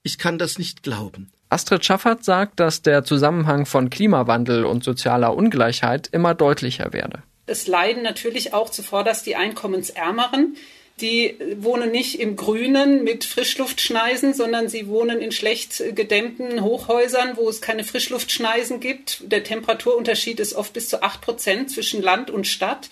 Ich 0.04 0.18
kann 0.18 0.38
das 0.38 0.58
nicht 0.58 0.84
glauben. 0.84 1.32
Astrid 1.50 1.86
Schaffert 1.86 2.26
sagt, 2.26 2.60
dass 2.60 2.82
der 2.82 3.04
Zusammenhang 3.04 3.66
von 3.66 3.90
Klimawandel 3.90 4.66
und 4.66 4.84
sozialer 4.84 5.36
Ungleichheit 5.36 6.10
immer 6.12 6.34
deutlicher 6.34 6.94
werde. 6.94 7.24
Es 7.46 7.68
leiden 7.68 8.04
natürlich 8.04 8.54
auch 8.54 8.70
zuvorderst 8.70 9.26
die 9.26 9.36
Einkommensärmeren. 9.36 10.56
Die 11.02 11.36
wohnen 11.58 11.92
nicht 11.92 12.20
im 12.20 12.36
Grünen 12.36 13.04
mit 13.04 13.24
Frischluftschneisen, 13.24 14.34
sondern 14.34 14.70
sie 14.70 14.88
wohnen 14.88 15.20
in 15.20 15.32
schlecht 15.32 15.84
gedämmten 15.96 16.62
Hochhäusern, 16.62 17.36
wo 17.36 17.50
es 17.50 17.62
keine 17.62 17.84
Frischluftschneisen 17.84 18.80
gibt. 18.80 19.24
Der 19.32 19.44
Temperaturunterschied 19.44 20.40
ist 20.40 20.54
oft 20.54 20.72
bis 20.74 20.90
zu 20.90 21.02
acht 21.02 21.22
Prozent 21.22 21.72
zwischen 21.72 22.02
Land 22.02 22.30
und 22.30 22.46
Stadt. 22.46 22.90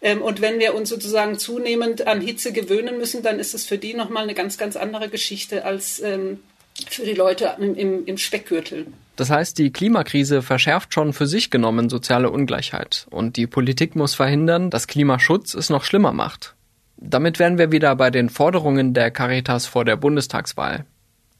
Ähm, 0.00 0.22
und 0.22 0.40
wenn 0.40 0.58
wir 0.58 0.74
uns 0.74 0.88
sozusagen 0.88 1.38
zunehmend 1.38 2.06
an 2.06 2.20
Hitze 2.22 2.52
gewöhnen 2.52 2.98
müssen, 2.98 3.22
dann 3.22 3.38
ist 3.38 3.54
es 3.54 3.64
für 3.64 3.78
die 3.78 3.94
nochmal 3.94 4.22
eine 4.22 4.34
ganz, 4.34 4.56
ganz 4.56 4.76
andere 4.76 5.08
Geschichte 5.10 5.64
als 5.64 6.00
ähm, 6.00 6.40
für 6.88 7.04
die 7.04 7.14
Leute 7.14 7.56
im, 7.58 7.74
im, 7.74 8.06
im 8.06 8.18
Speckgürtel. 8.18 8.86
Das 9.16 9.30
heißt, 9.30 9.58
die 9.58 9.72
Klimakrise 9.72 10.42
verschärft 10.42 10.92
schon 10.92 11.12
für 11.12 11.26
sich 11.26 11.50
genommen 11.50 11.88
soziale 11.88 12.30
Ungleichheit 12.30 13.06
und 13.10 13.36
die 13.36 13.46
Politik 13.46 13.96
muss 13.96 14.14
verhindern, 14.14 14.68
dass 14.68 14.86
Klimaschutz 14.86 15.54
es 15.54 15.70
noch 15.70 15.84
schlimmer 15.84 16.12
macht. 16.12 16.55
Damit 16.96 17.38
wären 17.38 17.58
wir 17.58 17.72
wieder 17.72 17.94
bei 17.96 18.10
den 18.10 18.30
Forderungen 18.30 18.94
der 18.94 19.10
Caritas 19.10 19.66
vor 19.66 19.84
der 19.84 19.96
Bundestagswahl. 19.96 20.86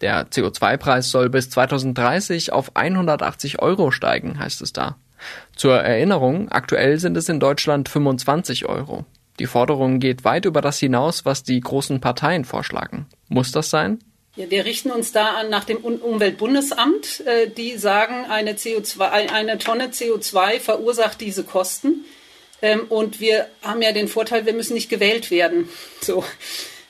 Der 0.00 0.28
CO2-Preis 0.28 1.10
soll 1.10 1.30
bis 1.30 1.48
2030 1.50 2.52
auf 2.52 2.72
180 2.74 3.62
Euro 3.62 3.90
steigen, 3.90 4.38
heißt 4.38 4.60
es 4.60 4.72
da. 4.72 4.96
Zur 5.54 5.76
Erinnerung, 5.76 6.50
aktuell 6.50 6.98
sind 6.98 7.16
es 7.16 7.28
in 7.30 7.40
Deutschland 7.40 7.88
25 7.88 8.66
Euro. 8.66 9.06
Die 9.38 9.46
Forderung 9.46 9.98
geht 9.98 10.24
weit 10.24 10.44
über 10.44 10.60
das 10.60 10.78
hinaus, 10.78 11.24
was 11.24 11.42
die 11.42 11.60
großen 11.60 12.00
Parteien 12.00 12.44
vorschlagen. 12.44 13.06
Muss 13.28 13.52
das 13.52 13.70
sein? 13.70 13.98
Ja, 14.36 14.50
wir 14.50 14.66
richten 14.66 14.90
uns 14.90 15.12
da 15.12 15.36
an 15.36 15.48
nach 15.48 15.64
dem 15.64 15.78
Umweltbundesamt. 15.78 17.22
Äh, 17.26 17.48
die 17.48 17.78
sagen, 17.78 18.26
eine, 18.28 18.52
CO2, 18.52 19.00
eine 19.00 19.56
Tonne 19.56 19.88
CO2 19.88 20.60
verursacht 20.60 21.20
diese 21.22 21.42
Kosten. 21.42 22.04
Ähm, 22.66 22.86
und 22.88 23.20
wir 23.20 23.46
haben 23.62 23.80
ja 23.80 23.92
den 23.92 24.08
Vorteil, 24.08 24.44
wir 24.44 24.52
müssen 24.52 24.74
nicht 24.74 24.88
gewählt 24.88 25.30
werden. 25.30 25.68
So. 26.00 26.24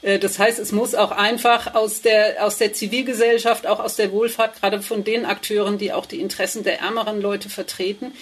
Äh, 0.00 0.18
das 0.18 0.38
heißt, 0.38 0.58
es 0.58 0.72
muss 0.72 0.94
auch 0.94 1.10
einfach 1.10 1.74
aus 1.74 2.00
der, 2.00 2.44
aus 2.44 2.56
der 2.56 2.72
Zivilgesellschaft, 2.72 3.66
auch 3.66 3.78
aus 3.78 3.96
der 3.96 4.10
Wohlfahrt, 4.10 4.58
gerade 4.58 4.80
von 4.80 5.04
den 5.04 5.26
Akteuren, 5.26 5.76
die 5.76 5.92
auch 5.92 6.06
die 6.06 6.20
Interessen 6.20 6.64
der 6.64 6.80
ärmeren 6.80 7.20
Leute 7.20 7.50
vertreten, 7.50 8.12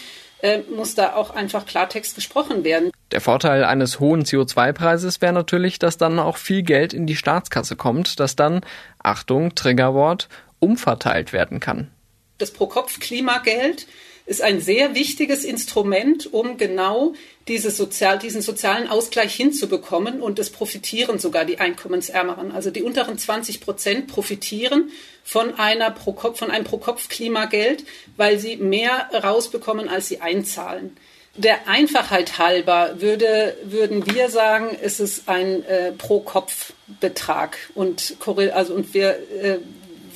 äh, 0.43 0.63
muss 0.75 0.97
da 0.97 1.15
auch 1.15 1.31
einfach 1.31 1.65
Klartext 1.65 2.17
gesprochen 2.17 2.65
werden. 2.65 2.91
Der 3.13 3.21
Vorteil 3.21 3.63
eines 3.63 4.01
hohen 4.01 4.25
CO2-Preises 4.25 5.21
wäre 5.21 5.33
natürlich, 5.33 5.79
dass 5.79 5.97
dann 5.97 6.19
auch 6.19 6.39
viel 6.39 6.63
Geld 6.63 6.93
in 6.93 7.07
die 7.07 7.17
Staatskasse 7.17 7.77
kommt, 7.77 8.19
das 8.19 8.35
dann, 8.35 8.63
Achtung, 8.99 9.55
Triggerwort, 9.55 10.29
umverteilt 10.59 11.33
werden 11.33 11.61
kann. 11.61 11.93
Das 12.39 12.51
Pro-Kopf-Klimageld 12.51 13.87
ist 14.27 14.41
ein 14.41 14.61
sehr 14.61 14.95
wichtiges 14.95 15.45
Instrument, 15.45 16.33
um 16.33 16.57
genau 16.57 17.13
diese 17.47 17.71
Sozial, 17.71 18.19
diesen 18.19 18.41
sozialen 18.41 18.89
Ausgleich 18.89 19.35
hinzubekommen. 19.35 20.23
Und 20.23 20.39
es 20.39 20.49
profitieren 20.49 21.19
sogar 21.19 21.45
die 21.45 21.59
Einkommensärmeren. 21.59 22.51
Also 22.51 22.71
die 22.71 22.83
unteren 22.83 23.19
20 23.19 23.61
Prozent 23.61 24.07
profitieren 24.07 24.91
von, 25.23 25.55
einer 25.55 25.91
Pro 25.91 26.13
-Kopf, 26.13 26.37
von 26.37 26.51
einem 26.51 26.65
Pro-Kopf-Klimageld, 26.65 27.85
weil 28.17 28.39
sie 28.39 28.57
mehr 28.57 29.11
rausbekommen, 29.13 29.89
als 29.89 30.09
sie 30.09 30.21
einzahlen. 30.21 30.97
Der 31.37 31.69
Einfachheit 31.69 32.39
halber 32.39 33.01
würde, 33.01 33.57
würden 33.65 34.07
wir 34.07 34.31
sagen, 34.31 34.77
es 34.81 35.01
ist 35.01 35.29
ein 35.29 35.65
äh, 35.65 35.93
Pro-Kopf-Betrag. 35.93 37.59
Und, 37.75 38.17
also, 38.55 38.73
und 38.73 38.95
wir 38.95 39.19
äh, 39.43 39.59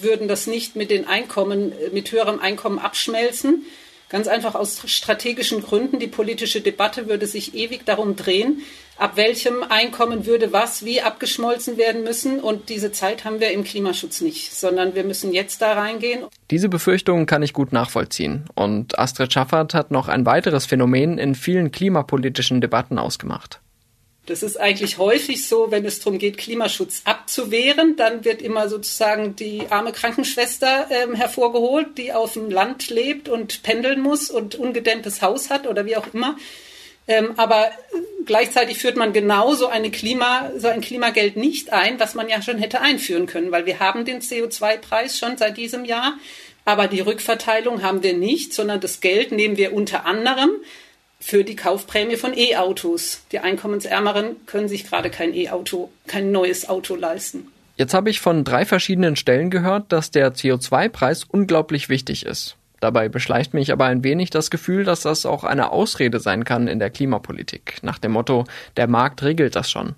würden 0.01 0.29
das 0.29 0.47
nicht 0.47 0.77
mit 0.77 0.91
den 0.91 1.07
Einkommen, 1.09 1.73
mit 1.93 2.13
höherem 2.13 2.39
Einkommen 2.39 2.79
abschmelzen, 2.79 3.67
Ganz 4.09 4.27
einfach 4.27 4.55
aus 4.55 4.83
strategischen 4.87 5.63
Gründen. 5.63 5.99
Die 5.99 6.07
politische 6.07 6.61
Debatte 6.61 7.09
würde 7.09 7.27
sich 7.27 7.55
ewig 7.55 7.85
darum 7.85 8.17
drehen, 8.17 8.63
ab 8.97 9.17
welchem 9.17 9.63
Einkommen 9.69 10.25
würde 10.25 10.53
was 10.53 10.85
wie 10.85 11.03
abgeschmolzen 11.03 11.77
werden 11.77 12.05
müssen. 12.05 12.41
Und 12.41 12.71
diese 12.71 12.91
Zeit 12.91 13.25
haben 13.25 13.39
wir 13.39 13.51
im 13.51 13.65
Klimaschutz 13.65 14.23
nicht, 14.23 14.55
sondern 14.55 14.95
wir 14.95 15.05
müssen 15.05 15.33
jetzt 15.33 15.61
da 15.61 15.75
reingehen. 15.75 16.25
Diese 16.51 16.71
Befürchtungen 16.71 17.27
kann 17.27 17.43
ich 17.43 17.53
gut 17.53 17.73
nachvollziehen. 17.73 18.47
Und 18.55 18.99
Astrid 18.99 19.33
Schaffert 19.33 19.75
hat 19.75 19.91
noch 19.91 20.09
ein 20.09 20.25
weiteres 20.25 20.65
Phänomen 20.65 21.19
in 21.19 21.35
vielen 21.35 21.71
klimapolitischen 21.71 22.63
Debatten 22.63 22.99
ausgemacht. 22.99 23.61
Das 24.29 24.43
ist 24.43 24.61
eigentlich 24.61 24.99
häufig 24.99 25.49
so, 25.49 25.71
wenn 25.71 25.87
es 25.87 26.01
darum 26.01 26.19
geht, 26.19 26.37
Klimaschutz 26.37 27.01
abzuwehren, 27.05 27.97
dann 27.97 28.27
wird 28.27 28.43
immer 28.43 28.69
sozusagen 28.69 29.37
die 29.37 29.63
arme 29.71 29.93
Krankenschwester 29.93 30.87
ähm, 30.91 31.15
hervorgeholt, 31.15 31.97
die 31.97 32.13
auf 32.13 32.35
dem 32.35 32.51
Land 32.51 32.91
lebt 32.91 33.31
und 33.31 33.63
pendeln 33.63 34.01
muss 34.01 34.31
und 34.31 34.55
ungedämmtes 34.55 35.23
Haus 35.23 35.49
hat 35.49 35.67
oder 35.67 35.87
wie 35.87 35.97
auch 35.97 36.07
immer. 36.13 36.37
Ähm, 37.07 37.33
aber 37.39 37.71
gleichzeitig 38.27 38.79
führt 38.79 38.97
man 38.97 39.15
genau 39.15 39.55
eine 39.67 39.91
Klima, 39.91 40.51
so 40.59 40.69
ein 40.69 40.83
Klimageld 40.83 41.39
nicht 41.39 41.73
ein, 41.73 41.99
was 41.99 42.15
man 42.15 42.29
ja 42.29 42.43
schon 42.43 42.59
hätte 42.59 42.83
einführen 42.83 43.25
können, 43.25 43.51
weil 43.51 43.65
wir 43.65 43.81
haben 43.81 44.05
den 44.05 44.21
CO2-Preis 44.21 45.19
schon 45.19 45.39
seit 45.39 45.57
diesem 45.57 45.87
Jahr, 45.87 46.19
aber 46.67 46.87
die 46.87 47.01
Rückverteilung 47.01 47.83
haben 47.83 48.03
wir 48.03 48.13
nicht, 48.13 48.53
sondern 48.53 48.81
das 48.81 49.01
Geld 49.01 49.33
nehmen 49.33 49.57
wir 49.57 49.73
unter 49.73 50.05
anderem 50.05 50.51
für 51.21 51.45
die 51.45 51.57
Kaufprämie 51.57 52.17
von 52.17 52.37
E-Autos. 52.37 53.23
Die 53.33 53.41
Einkommensärmeren 53.41 54.37
können 54.47 54.69
sich 54.69 54.89
gerade 54.89 55.11
kein 55.11 55.35
E-Auto, 55.35 55.91
kein 56.07 56.31
neues 56.33 56.69
Auto 56.69 56.95
leisten. 56.95 57.49
Jetzt 57.77 57.95
habe 57.95 58.11
ich 58.11 58.21
von 58.21 58.45
drei 58.45 58.65
verschiedenen 58.65 59.17
Stellen 59.17 59.51
gehört, 59.51 59.93
dass 59.93 60.11
der 60.11 60.35
CO2-Preis 60.35 61.25
unglaublich 61.25 61.89
wichtig 61.89 62.27
ist. 62.27 62.57
Dabei 62.81 63.09
beschleicht 63.09 63.55
mich 63.55 63.73
aber 63.73 63.87
ein 63.87 64.05
wenig 64.05 64.31
das 64.31 64.51
Gefühl, 64.51 64.85
dass 64.85 65.01
das 65.01 65.27
auch 65.27 65.45
eine 65.45 65.73
Ausrede 65.73 66.21
sein 66.21 66.45
kann 66.45 66.69
in 66.69 66.79
der 66.79 66.91
Klimapolitik, 66.91 67.79
nach 67.83 67.99
dem 67.99 68.13
Motto, 68.13 68.45
der 68.77 68.87
Markt 68.87 69.23
regelt 69.23 69.57
das 69.57 69.71
schon. 69.71 69.95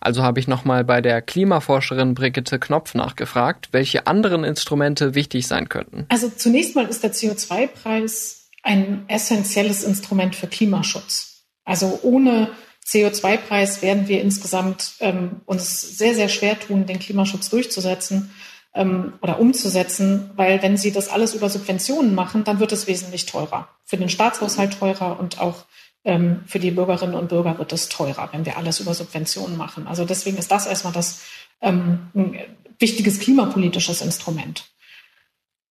Also 0.00 0.22
habe 0.22 0.38
ich 0.38 0.48
nochmal 0.48 0.84
bei 0.84 1.00
der 1.00 1.22
Klimaforscherin 1.22 2.14
Brigitte 2.14 2.58
Knopf 2.58 2.94
nachgefragt, 2.94 3.68
welche 3.72 4.06
anderen 4.06 4.44
Instrumente 4.44 5.14
wichtig 5.14 5.46
sein 5.46 5.68
könnten. 5.68 6.06
Also 6.10 6.28
zunächst 6.28 6.76
mal 6.76 6.86
ist 6.86 7.02
der 7.02 7.12
CO2-Preis 7.12 8.43
ein 8.64 9.04
essentielles 9.08 9.84
Instrument 9.84 10.34
für 10.34 10.48
Klimaschutz. 10.48 11.44
Also 11.64 12.00
ohne 12.02 12.50
CO2-Preis 12.86 13.82
werden 13.82 14.08
wir 14.08 14.20
insgesamt 14.20 14.94
ähm, 15.00 15.42
uns 15.46 15.96
sehr, 15.96 16.14
sehr 16.14 16.28
schwer 16.28 16.58
tun, 16.58 16.86
den 16.86 16.98
Klimaschutz 16.98 17.50
durchzusetzen 17.50 18.30
ähm, 18.74 19.14
oder 19.22 19.38
umzusetzen, 19.38 20.30
weil 20.36 20.62
wenn 20.62 20.76
Sie 20.76 20.92
das 20.92 21.08
alles 21.08 21.34
über 21.34 21.48
Subventionen 21.48 22.14
machen, 22.14 22.44
dann 22.44 22.58
wird 22.58 22.72
es 22.72 22.86
wesentlich 22.86 23.26
teurer. 23.26 23.68
Für 23.84 23.96
den 23.96 24.08
Staatshaushalt 24.08 24.78
teurer 24.78 25.18
und 25.18 25.40
auch 25.40 25.64
ähm, 26.04 26.42
für 26.46 26.58
die 26.58 26.70
Bürgerinnen 26.70 27.14
und 27.14 27.28
Bürger 27.28 27.58
wird 27.58 27.72
es 27.72 27.88
teurer, 27.88 28.30
wenn 28.32 28.44
wir 28.44 28.56
alles 28.56 28.80
über 28.80 28.92
Subventionen 28.92 29.56
machen. 29.56 29.86
Also 29.86 30.04
deswegen 30.04 30.36
ist 30.36 30.50
das 30.50 30.66
erstmal 30.66 30.92
das 30.92 31.22
ähm, 31.60 32.10
ein 32.14 32.38
wichtiges 32.78 33.20
klimapolitisches 33.20 34.02
Instrument. 34.02 34.73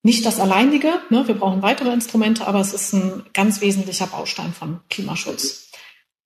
Nicht 0.05 0.25
das 0.25 0.41
alleinige, 0.41 0.91
ne? 1.09 1.27
wir 1.27 1.35
brauchen 1.35 1.61
weitere 1.61 1.91
Instrumente, 1.93 2.45
aber 2.45 2.59
es 2.59 2.73
ist 2.73 2.91
ein 2.93 3.23
ganz 3.33 3.61
wesentlicher 3.61 4.07
Baustein 4.07 4.51
von 4.51 4.81
Klimaschutz. 4.89 5.71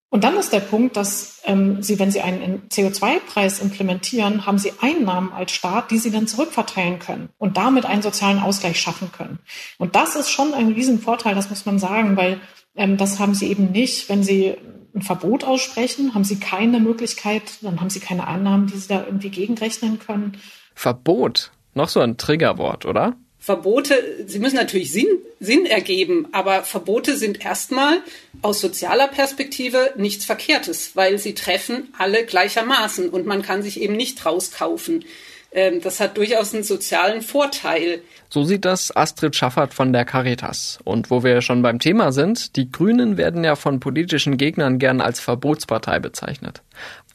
Und 0.10 0.24
dann 0.24 0.38
ist 0.38 0.52
der 0.52 0.62
Punkt, 0.62 0.96
dass 0.96 1.42
ähm, 1.44 1.84
Sie, 1.84 2.00
wenn 2.00 2.12
Sie 2.12 2.22
einen 2.22 2.70
CO2-Preis 2.70 3.60
implementieren, 3.60 4.46
haben 4.46 4.58
Sie 4.58 4.72
Einnahmen 4.82 5.32
als 5.32 5.52
Staat, 5.52 5.92
die 5.92 6.00
Sie 6.00 6.12
dann 6.12 6.28
zurückverteilen 6.28 6.98
können 6.98 7.30
und 7.38 7.58
damit 7.58 7.86
einen 7.86 8.02
sozialen 8.02 8.40
Ausgleich 8.40 8.80
schaffen 8.80 9.12
können. 9.12 9.40
Und 9.78 9.96
das 9.96 10.16
ist 10.16 10.30
schon 10.30 10.54
ein 10.54 10.72
Riesenvorteil, 10.72 11.36
das 11.36 11.50
muss 11.50 11.66
man 11.66 11.78
sagen, 11.78 12.16
weil 12.16 12.40
ähm, 12.76 12.98
das 12.98 13.20
haben 13.20 13.36
Sie 13.36 13.48
eben 13.48 13.72
nicht, 13.72 14.08
wenn 14.10 14.24
Sie 14.24 14.56
ein 14.96 15.02
Verbot 15.02 15.44
aussprechen, 15.44 16.16
haben 16.16 16.24
Sie 16.24 16.40
keine 16.40 16.80
Möglichkeit, 16.80 17.44
dann 17.62 17.80
haben 17.82 17.90
Sie 17.90 18.00
keine 18.00 18.28
Einnahmen, 18.28 18.68
die 18.68 18.78
Sie 18.78 18.88
da 18.88 19.04
irgendwie 19.06 19.30
gegenrechnen 19.30 20.00
können. 20.00 20.38
Verbot, 20.74 21.52
noch 21.74 21.90
so 21.90 22.00
ein 22.00 22.18
Triggerwort, 22.18 22.86
oder? 22.86 23.18
Verbote, 23.48 24.26
sie 24.26 24.40
müssen 24.40 24.58
natürlich 24.58 24.92
Sinn, 24.92 25.08
Sinn 25.40 25.66
ergeben, 25.66 26.28
aber 26.34 26.64
Verbote 26.64 27.16
sind 27.16 27.46
erstmal 27.46 28.02
aus 28.42 28.60
sozialer 28.60 29.08
Perspektive 29.08 29.94
nichts 29.96 30.26
Verkehrtes, 30.26 30.98
weil 30.98 31.18
sie 31.18 31.34
treffen 31.34 31.88
alle 31.98 32.26
gleichermaßen 32.26 33.08
und 33.08 33.26
man 33.26 33.44
kann 33.44 33.64
sich 33.64 33.80
eben 33.80 33.96
nicht 33.96 34.26
rauskaufen. 34.26 35.06
Ähm, 35.54 35.80
das 35.80 36.02
hat 36.02 36.18
durchaus 36.18 36.54
einen 36.54 36.64
sozialen 36.64 37.22
Vorteil. 37.22 38.02
So 38.28 38.44
sieht 38.44 38.66
das 38.66 38.94
Astrid 38.94 39.34
Schaffert 39.34 39.74
von 39.74 39.94
der 39.94 40.04
Caritas. 40.04 40.80
Und 40.84 41.10
wo 41.10 41.24
wir 41.24 41.42
schon 41.42 41.62
beim 41.62 41.80
Thema 41.80 42.12
sind, 42.12 42.58
die 42.58 42.70
Grünen 42.70 43.16
werden 43.16 43.46
ja 43.46 43.56
von 43.56 43.80
politischen 43.80 44.36
Gegnern 44.36 44.78
gern 44.78 45.00
als 45.00 45.22
Verbotspartei 45.22 46.00
bezeichnet. 46.00 46.64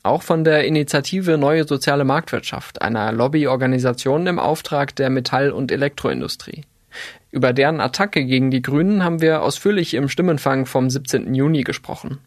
Auch 0.04 0.22
von 0.22 0.42
der 0.42 0.64
Initiative 0.64 1.38
Neue 1.38 1.64
Soziale 1.64 2.04
Marktwirtschaft, 2.04 2.82
einer 2.82 3.12
Lobbyorganisation 3.12 4.26
im 4.26 4.40
Auftrag 4.40 4.96
der 4.96 5.10
Metall- 5.10 5.52
und 5.52 5.70
Elektroindustrie. 5.70 6.62
Über 7.30 7.52
deren 7.52 7.80
Attacke 7.80 8.24
gegen 8.24 8.50
die 8.50 8.62
Grünen 8.62 9.04
haben 9.04 9.20
wir 9.20 9.42
ausführlich 9.42 9.94
im 9.94 10.08
Stimmenfang 10.08 10.66
vom 10.66 10.90
17. 10.90 11.34
Juni 11.34 11.62
gesprochen. 11.62 12.18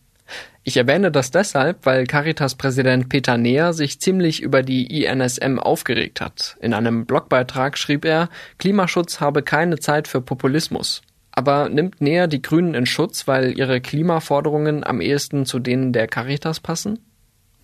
Ich 0.63 0.77
erwähne 0.77 1.11
das 1.11 1.29
deshalb, 1.31 1.85
weil 1.85 2.07
Caritas-Präsident 2.07 3.09
Peter 3.09 3.37
Neher 3.37 3.73
sich 3.73 3.99
ziemlich 3.99 4.41
über 4.41 4.63
die 4.63 5.03
INSM 5.03 5.59
aufgeregt 5.59 6.21
hat. 6.21 6.57
In 6.61 6.73
einem 6.73 7.05
Blogbeitrag 7.05 7.77
schrieb 7.77 8.05
er, 8.05 8.29
Klimaschutz 8.57 9.19
habe 9.19 9.43
keine 9.43 9.79
Zeit 9.79 10.07
für 10.07 10.21
Populismus. 10.21 11.01
Aber 11.31 11.69
nimmt 11.69 12.01
Neher 12.01 12.27
die 12.27 12.41
Grünen 12.41 12.73
in 12.73 12.85
Schutz, 12.85 13.27
weil 13.27 13.55
ihre 13.59 13.81
Klimaforderungen 13.81 14.83
am 14.85 15.01
ehesten 15.01 15.45
zu 15.45 15.59
denen 15.59 15.91
der 15.93 16.07
Caritas 16.07 16.61
passen? 16.61 16.99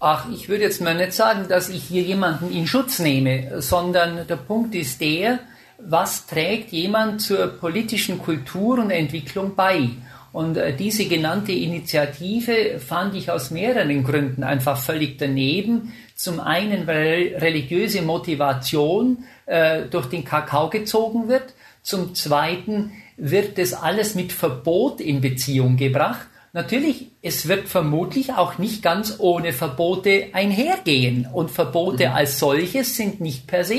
Ach, 0.03 0.25
ich 0.33 0.49
würde 0.49 0.63
jetzt 0.63 0.81
mal 0.81 0.95
nicht 0.95 1.13
sagen, 1.13 1.45
dass 1.47 1.69
ich 1.69 1.83
hier 1.83 2.01
jemanden 2.01 2.51
in 2.51 2.65
Schutz 2.65 2.97
nehme, 2.97 3.61
sondern 3.61 4.25
der 4.25 4.35
Punkt 4.35 4.73
ist 4.73 4.99
der, 4.99 5.37
was 5.77 6.25
trägt 6.25 6.71
jemand 6.71 7.21
zur 7.21 7.45
politischen 7.45 8.17
Kultur 8.17 8.79
und 8.79 8.89
Entwicklung 8.89 9.55
bei? 9.55 9.89
Und 10.33 10.57
äh, 10.57 10.75
diese 10.75 11.05
genannte 11.05 11.51
Initiative 11.51 12.79
fand 12.79 13.13
ich 13.13 13.29
aus 13.29 13.51
mehreren 13.51 14.03
Gründen 14.03 14.43
einfach 14.43 14.75
völlig 14.75 15.19
daneben. 15.19 15.93
Zum 16.15 16.39
einen, 16.39 16.87
weil 16.87 17.35
religiöse 17.37 18.01
Motivation 18.01 19.25
äh, 19.45 19.83
durch 19.83 20.07
den 20.07 20.25
Kakao 20.25 20.71
gezogen 20.71 21.27
wird. 21.27 21.53
Zum 21.83 22.15
zweiten 22.15 22.91
wird 23.17 23.59
das 23.59 23.75
alles 23.75 24.15
mit 24.15 24.31
Verbot 24.31 24.99
in 24.99 25.21
Beziehung 25.21 25.77
gebracht. 25.77 26.25
Natürlich, 26.53 27.07
es 27.21 27.47
wird 27.47 27.69
vermutlich 27.69 28.33
auch 28.33 28.57
nicht 28.57 28.81
ganz 28.81 29.15
ohne 29.19 29.53
Verbote 29.53 30.27
einhergehen. 30.33 31.27
Und 31.31 31.49
Verbote 31.49 32.09
mhm. 32.09 32.13
als 32.13 32.39
solches 32.39 32.95
sind 32.97 33.21
nicht 33.21 33.47
per 33.47 33.63
se 33.63 33.75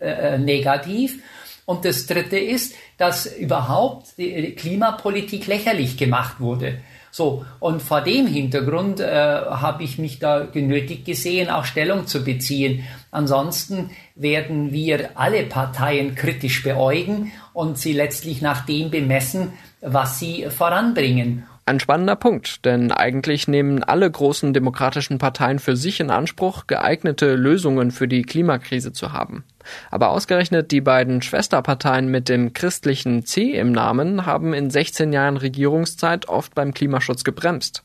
äh, 0.00 0.34
äh 0.34 0.38
negativ. 0.38 1.22
Und 1.66 1.84
das 1.84 2.06
Dritte 2.06 2.38
ist, 2.38 2.74
dass 2.98 3.26
überhaupt 3.26 4.18
die 4.18 4.52
Klimapolitik 4.52 5.46
lächerlich 5.46 5.96
gemacht 5.96 6.40
wurde. 6.40 6.78
So, 7.10 7.44
und 7.60 7.80
vor 7.80 8.00
dem 8.00 8.26
Hintergrund 8.26 8.98
äh, 8.98 9.06
habe 9.06 9.84
ich 9.84 9.98
mich 9.98 10.18
da 10.18 10.40
genötigt 10.40 11.04
gesehen, 11.04 11.48
auch 11.48 11.64
Stellung 11.64 12.08
zu 12.08 12.24
beziehen. 12.24 12.84
Ansonsten 13.12 13.90
werden 14.16 14.72
wir 14.72 15.10
alle 15.14 15.44
Parteien 15.44 16.16
kritisch 16.16 16.64
beäugen 16.64 17.30
und 17.52 17.78
sie 17.78 17.92
letztlich 17.92 18.42
nach 18.42 18.66
dem 18.66 18.90
bemessen, 18.90 19.52
was 19.80 20.18
sie 20.18 20.46
voranbringen. 20.50 21.46
Ein 21.66 21.80
spannender 21.80 22.16
Punkt, 22.16 22.66
denn 22.66 22.92
eigentlich 22.92 23.48
nehmen 23.48 23.82
alle 23.82 24.10
großen 24.10 24.52
demokratischen 24.52 25.16
Parteien 25.16 25.58
für 25.58 25.76
sich 25.76 25.98
in 25.98 26.10
Anspruch, 26.10 26.66
geeignete 26.66 27.36
Lösungen 27.36 27.90
für 27.90 28.06
die 28.06 28.20
Klimakrise 28.20 28.92
zu 28.92 29.14
haben. 29.14 29.44
Aber 29.90 30.10
ausgerechnet 30.10 30.72
die 30.72 30.82
beiden 30.82 31.22
Schwesterparteien 31.22 32.08
mit 32.08 32.28
dem 32.28 32.52
christlichen 32.52 33.24
C 33.24 33.52
im 33.52 33.72
Namen 33.72 34.26
haben 34.26 34.52
in 34.52 34.68
16 34.68 35.14
Jahren 35.14 35.38
Regierungszeit 35.38 36.28
oft 36.28 36.54
beim 36.54 36.74
Klimaschutz 36.74 37.24
gebremst. 37.24 37.82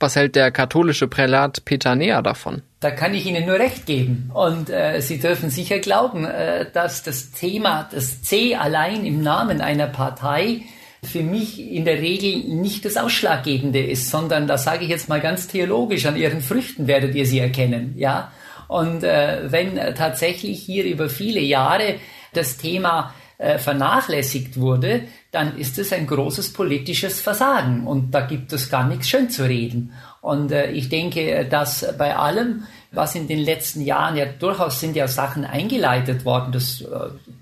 Was 0.00 0.16
hält 0.16 0.34
der 0.34 0.50
katholische 0.50 1.06
Prälat 1.06 1.64
Peter 1.64 1.94
Nea 1.94 2.22
davon? 2.22 2.62
Da 2.80 2.90
kann 2.90 3.14
ich 3.14 3.26
Ihnen 3.26 3.46
nur 3.46 3.60
recht 3.60 3.86
geben. 3.86 4.32
Und 4.34 4.70
äh, 4.70 5.00
Sie 5.00 5.20
dürfen 5.20 5.50
sicher 5.50 5.78
glauben, 5.78 6.24
äh, 6.24 6.66
dass 6.72 7.04
das 7.04 7.30
Thema, 7.30 7.88
das 7.92 8.22
C 8.22 8.56
allein 8.56 9.06
im 9.06 9.22
Namen 9.22 9.60
einer 9.60 9.86
Partei 9.86 10.62
für 11.02 11.22
mich 11.22 11.58
in 11.58 11.84
der 11.84 12.00
Regel 12.00 12.44
nicht 12.54 12.84
das 12.84 12.96
Ausschlaggebende 12.96 13.84
ist, 13.84 14.10
sondern 14.10 14.46
da 14.46 14.58
sage 14.58 14.84
ich 14.84 14.90
jetzt 14.90 15.08
mal 15.08 15.20
ganz 15.20 15.48
theologisch, 15.48 16.06
an 16.06 16.16
ihren 16.16 16.40
Früchten 16.40 16.86
werdet 16.86 17.14
ihr 17.14 17.26
sie 17.26 17.38
erkennen, 17.38 17.94
ja. 17.96 18.32
Und 18.68 19.02
äh, 19.02 19.50
wenn 19.50 19.76
tatsächlich 19.96 20.60
hier 20.62 20.84
über 20.84 21.08
viele 21.08 21.40
Jahre 21.40 21.96
das 22.32 22.56
Thema 22.56 23.12
äh, 23.38 23.58
vernachlässigt 23.58 24.60
wurde, 24.60 25.02
dann 25.32 25.56
ist 25.56 25.78
es 25.78 25.92
ein 25.92 26.06
großes 26.06 26.52
politisches 26.52 27.20
Versagen 27.20 27.86
und 27.86 28.12
da 28.12 28.20
gibt 28.20 28.52
es 28.52 28.68
gar 28.68 28.86
nichts 28.86 29.08
schön 29.08 29.30
zu 29.30 29.44
reden. 29.44 29.92
Und 30.20 30.52
äh, 30.52 30.70
ich 30.70 30.88
denke, 30.88 31.46
dass 31.46 31.96
bei 31.96 32.14
allem, 32.14 32.64
was 32.92 33.14
in 33.14 33.26
den 33.26 33.38
letzten 33.38 33.80
Jahren 33.80 34.16
ja 34.16 34.26
durchaus 34.26 34.78
sind 34.78 34.94
ja 34.94 35.08
Sachen 35.08 35.44
eingeleitet 35.44 36.24
worden, 36.24 36.52
das 36.52 36.82
äh, 36.82 36.86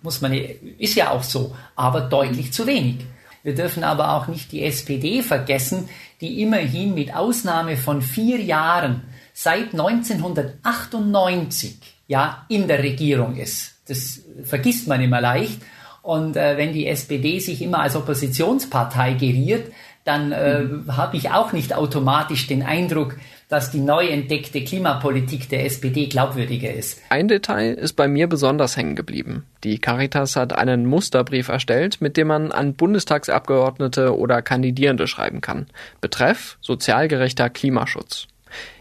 muss 0.03 0.21
man, 0.21 0.33
ist 0.33 0.95
ja 0.95 1.11
auch 1.11 1.23
so, 1.23 1.55
aber 1.75 2.03
deutlich 2.03 2.53
zu 2.53 2.67
wenig. 2.67 2.99
Wir 3.43 3.55
dürfen 3.55 3.85
aber 3.85 4.15
auch 4.15 4.29
nicht 4.29 4.53
die 4.53 4.65
SPD 4.65 5.23
vergessen, 5.23 5.89
die 6.21 6.43
immerhin 6.43 6.95
mit 6.95 7.15
Ausnahme 7.15 7.77
von 7.77 8.03
vier 8.03 8.41
Jahren 8.41 9.03
seit 9.33 9.73
1998 9.73 11.79
ja 12.09 12.45
in 12.49 12.67
der 12.67 12.83
Regierung 12.83 13.37
ist. 13.37 13.77
Das 13.87 14.21
vergisst 14.45 14.89
man 14.89 15.01
immer 15.01 15.21
leicht. 15.21 15.61
Und 16.03 16.37
äh, 16.37 16.57
wenn 16.57 16.73
die 16.73 16.87
SPD 16.87 17.39
sich 17.39 17.63
immer 17.63 17.81
als 17.81 17.95
Oppositionspartei 17.95 19.15
geriert, 19.15 19.73
dann 20.05 20.33
äh, 20.33 20.61
mhm. 20.61 20.97
habe 20.97 21.17
ich 21.17 21.31
auch 21.31 21.53
nicht 21.53 21.75
automatisch 21.75 22.47
den 22.47 22.63
Eindruck, 22.63 23.19
dass 23.49 23.71
die 23.71 23.81
neu 23.81 24.07
entdeckte 24.07 24.63
Klimapolitik 24.63 25.49
der 25.49 25.65
SPD 25.65 26.07
glaubwürdiger 26.07 26.73
ist. 26.73 27.01
Ein 27.09 27.29
Detail 27.29 27.73
ist 27.75 27.95
bei 27.95 28.07
mir 28.07 28.27
besonders 28.27 28.77
hängen 28.77 28.95
geblieben. 28.95 29.45
Die 29.65 29.79
Caritas 29.79 30.37
hat 30.37 30.53
einen 30.53 30.85
Musterbrief 30.85 31.49
erstellt, 31.49 32.01
mit 32.01 32.17
dem 32.19 32.29
man 32.29 32.53
an 32.53 32.75
Bundestagsabgeordnete 32.75 34.17
oder 34.17 34.43
Kandidierende 34.43 35.07
schreiben 35.07 35.41
kann. 35.41 35.67
Betreff 36.03 36.59
sozialgerechter 36.61 37.49
Klimaschutz. 37.49 38.27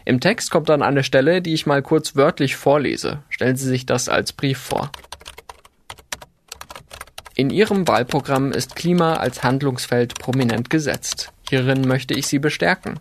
Im 0.04 0.20
Text 0.20 0.50
kommt 0.50 0.68
dann 0.68 0.82
eine 0.82 1.04
Stelle, 1.04 1.40
die 1.42 1.54
ich 1.54 1.66
mal 1.66 1.82
kurz 1.82 2.14
wörtlich 2.16 2.56
vorlese. 2.56 3.22
Stellen 3.30 3.56
Sie 3.56 3.68
sich 3.68 3.86
das 3.86 4.08
als 4.08 4.32
Brief 4.32 4.58
vor. 4.58 4.90
In 7.34 7.50
Ihrem 7.50 7.86
Wahlprogramm 7.86 8.52
ist 8.52 8.74
Klima 8.74 9.14
als 9.14 9.44
Handlungsfeld 9.44 10.18
prominent 10.18 10.70
gesetzt. 10.70 11.32
Hierin 11.48 11.86
möchte 11.86 12.14
ich 12.14 12.26
Sie 12.26 12.38
bestärken. 12.38 12.98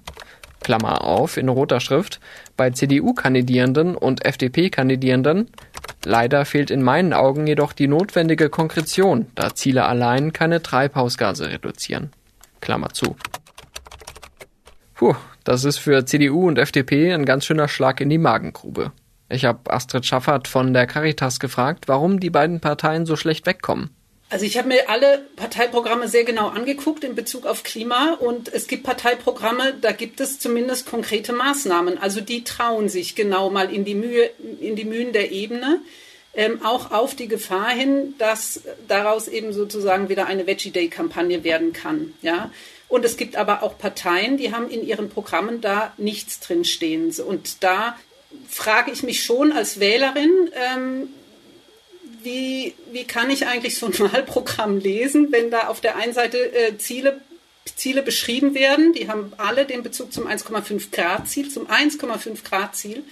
Klammer 0.67 1.06
auf, 1.06 1.38
in 1.38 1.47
roter 1.47 1.80
Schrift, 1.80 2.19
bei 2.58 2.71
CDU-Kandidierenden 2.71 3.95
und 3.95 4.25
FDP-Kandidierenden. 4.25 5.49
Leider 6.03 6.43
fehlt 6.43 6.71
in 6.71 6.84
meinen 6.84 7.13
Augen 7.13 7.47
jedoch 7.47 7.71
die 7.71 7.88
notwendige 7.88 8.49
Konkretion, 8.49 9.27
da 9.34 9.56
Ziele 9.56 9.86
allein 9.86 10.34
keine 10.34 10.62
Treibhausgase 10.62 11.49
reduzieren. 11.49 12.12
Klammer 12.60 12.89
zu. 12.89 13.15
Puh, 14.95 15.15
das 15.45 15.63
ist 15.63 15.77
für 15.77 16.06
CDU 16.06 16.49
und 16.49 16.60
FDP 16.60 17.13
ein 17.13 17.23
ganz 17.23 17.45
schöner 17.45 17.69
Schlag 17.69 18.01
in 18.01 18.10
die 18.10 18.17
Magengrube. 18.17 18.91
Ich 19.30 19.45
habe 19.45 19.71
Astrid 19.71 20.06
Schaffert 20.06 20.49
von 20.49 20.73
der 20.73 20.86
Caritas 20.86 21.39
gefragt, 21.39 21.88
warum 21.88 22.19
die 22.19 22.30
beiden 22.30 22.60
Parteien 22.60 23.06
so 23.06 23.15
schlecht 23.15 23.45
wegkommen. 23.45 23.91
Also 24.29 24.45
ich 24.45 24.57
habe 24.57 24.67
mir 24.67 24.89
alle 24.89 25.25
Parteiprogramme 25.37 26.09
sehr 26.09 26.25
genau 26.25 26.49
angeguckt 26.49 27.05
in 27.05 27.15
Bezug 27.15 27.45
auf 27.45 27.63
Klima 27.63 28.13
und 28.19 28.51
es 28.51 28.67
gibt 28.67 28.83
Parteiprogramme, 28.83 29.75
da 29.79 29.93
gibt 29.93 30.19
es 30.19 30.37
zumindest 30.37 30.85
konkrete 30.85 31.31
Maßnahmen. 31.31 31.97
Also 31.97 32.19
die 32.19 32.43
trauen 32.43 32.89
sich 32.89 33.15
genau 33.15 33.49
mal 33.49 33.73
in 33.73 33.85
die 33.85 33.95
Mühe, 33.95 34.29
in 34.59 34.75
die 34.75 34.83
Mühen 34.83 35.13
der 35.13 35.31
Ebene, 35.31 35.79
ähm, 36.33 36.61
auch 36.61 36.91
auf 36.91 37.15
die 37.15 37.29
Gefahr 37.29 37.69
hin, 37.69 38.15
dass 38.17 38.61
daraus 38.89 39.29
eben 39.29 39.53
sozusagen 39.53 40.09
wieder 40.09 40.25
eine 40.27 40.45
Veggie 40.45 40.71
Day 40.71 40.89
Kampagne 40.89 41.45
werden 41.45 41.71
kann. 41.71 42.13
Ja. 42.21 42.51
Und 42.89 43.05
es 43.05 43.15
gibt 43.15 43.37
aber 43.37 43.63
auch 43.63 43.77
Parteien, 43.77 44.35
die 44.35 44.53
haben 44.53 44.69
in 44.69 44.85
ihren 44.85 45.09
Programmen 45.09 45.61
da 45.61 45.93
nichts 45.97 46.41
drinstehen. 46.41 47.13
Und 47.25 47.63
da 47.63 47.97
frage 48.49 48.91
ich 48.91 49.03
mich 49.03 49.23
schon 49.23 49.53
als 49.53 49.79
Wählerin, 49.79 50.49
ähm, 50.53 51.09
wie, 52.23 52.73
wie 52.91 53.03
kann 53.03 53.30
ich 53.30 53.47
eigentlich 53.47 53.77
so 53.77 53.88
ein 53.88 53.99
Wahlprogramm 53.99 54.80
lesen, 54.80 55.32
wenn 55.32 55.51
da 55.51 55.67
auf 55.67 55.82
der 55.82 55.95
einen 55.95 56.13
Seite 56.13 56.38
äh, 56.38 56.77
Ziele, 56.77 57.21
Ziele 57.75 58.01
beschrieben 58.01 58.56
werden, 58.56 58.93
die 58.93 59.10
haben 59.10 59.34
alle 59.38 59.65
den 59.65 59.84
Bezug 59.84 60.13
zum 60.13 60.27
1,5 60.27 60.91
Grad 60.91 61.27
Ziel, 61.27 61.49
zum 61.49 61.67
1,5 61.67 62.43
Grad 62.43 62.75
Ziel 62.75 63.03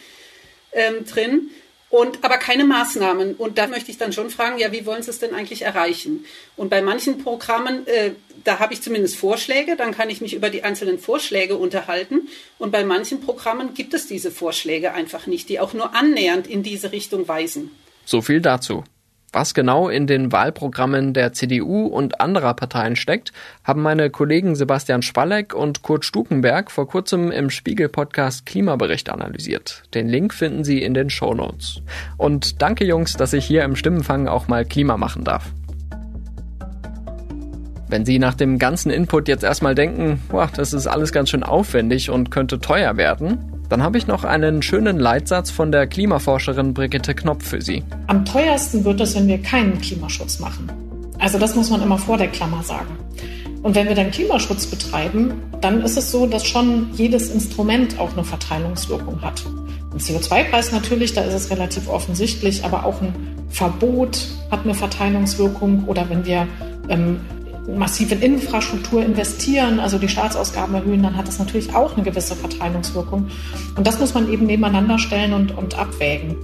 ähm, 0.72 1.06
drin. 1.06 1.50
Und 1.90 2.26
aber 2.26 2.38
keine 2.38 2.66
Maßnahmen. 2.66 3.36
Und 3.36 3.58
da 3.58 3.68
möchte 3.68 3.90
ich 3.90 3.98
dann 3.98 4.12
schon 4.12 4.30
fragen, 4.30 4.58
ja, 4.58 4.72
wie 4.72 4.86
wollen 4.86 5.04
Sie 5.04 5.12
es 5.12 5.20
denn 5.20 5.34
eigentlich 5.34 5.62
erreichen? 5.62 6.26
Und 6.58 6.70
bei 6.70 6.82
manchen 6.82 7.20
Programmen, 7.20 7.88
äh, 7.88 8.12
da 8.44 8.60
habe 8.60 8.74
ich 8.74 8.82
zumindest 8.82 9.16
Vorschläge, 9.16 9.78
dann 9.78 9.94
kann 9.94 10.10
ich 10.10 10.20
mich 10.20 10.34
über 10.34 10.50
die 10.50 10.64
einzelnen 10.64 11.00
Vorschläge 11.00 11.56
unterhalten. 11.56 12.28
Und 12.58 12.72
bei 12.72 12.84
manchen 12.84 13.22
Programmen 13.22 13.76
gibt 13.76 13.94
es 13.94 14.08
diese 14.08 14.32
Vorschläge 14.32 14.94
einfach 14.94 15.26
nicht, 15.28 15.48
die 15.48 15.60
auch 15.60 15.74
nur 15.74 15.96
annähernd 15.96 16.48
in 16.48 16.64
diese 16.64 16.92
Richtung 16.92 17.28
weisen. 17.28 17.72
So 18.04 18.22
viel 18.22 18.42
dazu. 18.42 18.84
Was 19.36 19.54
genau 19.54 19.90
in 19.90 20.08
den 20.08 20.32
Wahlprogrammen 20.32 21.14
der 21.14 21.34
CDU 21.34 21.88
und 21.88 22.22
anderer 22.22 22.54
Parteien 22.54 22.96
steckt, 22.96 23.34
haben 23.66 23.82
meine 23.82 24.10
Kollegen 24.10 24.56
Sebastian 24.56 25.02
Spalleck 25.02 25.54
und 25.54 25.82
Kurt 25.82 26.06
Stukenberg 26.06 26.72
vor 26.72 26.88
kurzem 26.88 27.32
im 27.32 27.50
Spiegel-Podcast 27.50 28.46
Klimabericht 28.46 29.10
analysiert. 29.10 29.84
Den 29.94 30.08
Link 30.08 30.34
finden 30.34 30.64
Sie 30.64 30.82
in 30.82 30.94
den 30.94 31.10
Show 31.10 31.34
Notes. 31.34 31.82
Und 32.16 32.62
danke 32.62 32.86
Jungs, 32.86 33.18
dass 33.18 33.34
ich 33.34 33.44
hier 33.44 33.66
im 33.66 33.76
Stimmenfang 33.76 34.30
auch 34.30 34.48
mal 34.48 34.64
Klima 34.64 34.96
machen 34.96 35.26
darf. 35.26 35.52
Wenn 37.90 38.06
Sie 38.06 38.20
nach 38.20 38.36
dem 38.36 38.58
ganzen 38.58 38.90
Input 38.90 39.28
jetzt 39.28 39.44
erstmal 39.44 39.76
denken, 39.76 40.22
boah, 40.30 40.50
das 40.56 40.72
ist 40.72 40.88
alles 40.88 41.12
ganz 41.12 41.30
schön 41.30 41.44
aufwendig 41.44 42.10
und 42.10 42.32
könnte 42.32 42.62
teuer 42.62 42.96
werden, 42.96 43.55
dann 43.70 43.82
habe 43.82 43.98
ich 43.98 44.08
noch 44.08 44.24
einen 44.24 44.62
schönen 44.62 45.00
Leitsatz 45.00 45.52
von 45.52 45.72
der 45.72 45.88
Klimaforscherin 45.88 46.74
Brigitte 46.74 47.16
Knopf 47.16 47.48
für 47.48 47.62
Sie. 47.62 47.84
Am 48.08 48.26
teuersten 48.26 48.84
wird 48.86 49.02
es, 49.02 49.16
wenn 49.16 49.28
wir 49.28 49.40
keinen 49.40 49.80
Klimaschutz 49.82 50.40
machen. 50.40 50.72
Also 51.20 51.40
das 51.40 51.56
muss 51.56 51.70
man 51.70 51.82
immer 51.82 51.98
vor 51.98 52.18
der 52.18 52.28
Klammer 52.28 52.62
sagen. 52.64 52.98
Und 53.64 53.74
wenn 53.74 53.88
wir 53.88 53.96
dann 53.96 54.12
Klimaschutz 54.12 54.68
betreiben, 54.68 55.42
dann 55.62 55.82
ist 55.82 55.98
es 55.98 56.12
so, 56.12 56.28
dass 56.28 56.46
schon 56.46 56.90
jedes 56.94 57.32
Instrument 57.32 58.00
auch 58.00 58.14
eine 58.14 58.24
Verteilungswirkung 58.24 59.22
hat. 59.24 59.44
Ein 59.92 60.00
CO2-Preis 60.00 60.72
natürlich, 60.72 61.14
da 61.14 61.22
ist 61.22 61.34
es 61.34 61.50
relativ 61.50 61.90
offensichtlich, 61.90 62.64
aber 62.64 62.86
auch 62.86 63.02
ein 63.02 63.16
Verbot 63.50 64.28
hat 64.52 64.66
eine 64.66 64.76
Verteilungswirkung. 64.76 65.86
Oder 65.86 66.08
wenn 66.10 66.26
wir 66.26 66.48
ähm, 66.90 67.22
massiv 67.68 68.12
in 68.12 68.22
Infrastruktur 68.22 69.04
investieren, 69.04 69.80
also 69.80 69.98
die 69.98 70.10
Staatsausgaben 70.10 70.76
erhöhen, 70.76 71.04
dann 71.04 71.18
hat 71.18 71.28
das 71.28 71.40
natürlich 71.40 71.74
auch 71.74 71.96
eine 71.96 72.04
gewisse 72.04 72.36
Verteilungswirkung. 72.36 73.28
Und 73.76 73.88
das 73.88 74.00
muss 74.00 74.14
man 74.14 74.32
eben 74.32 74.46
nebeneinander 74.46 75.00
stellen 75.00 75.34
und, 75.34 75.58
und 75.58 75.78
abwägen. 75.78 76.36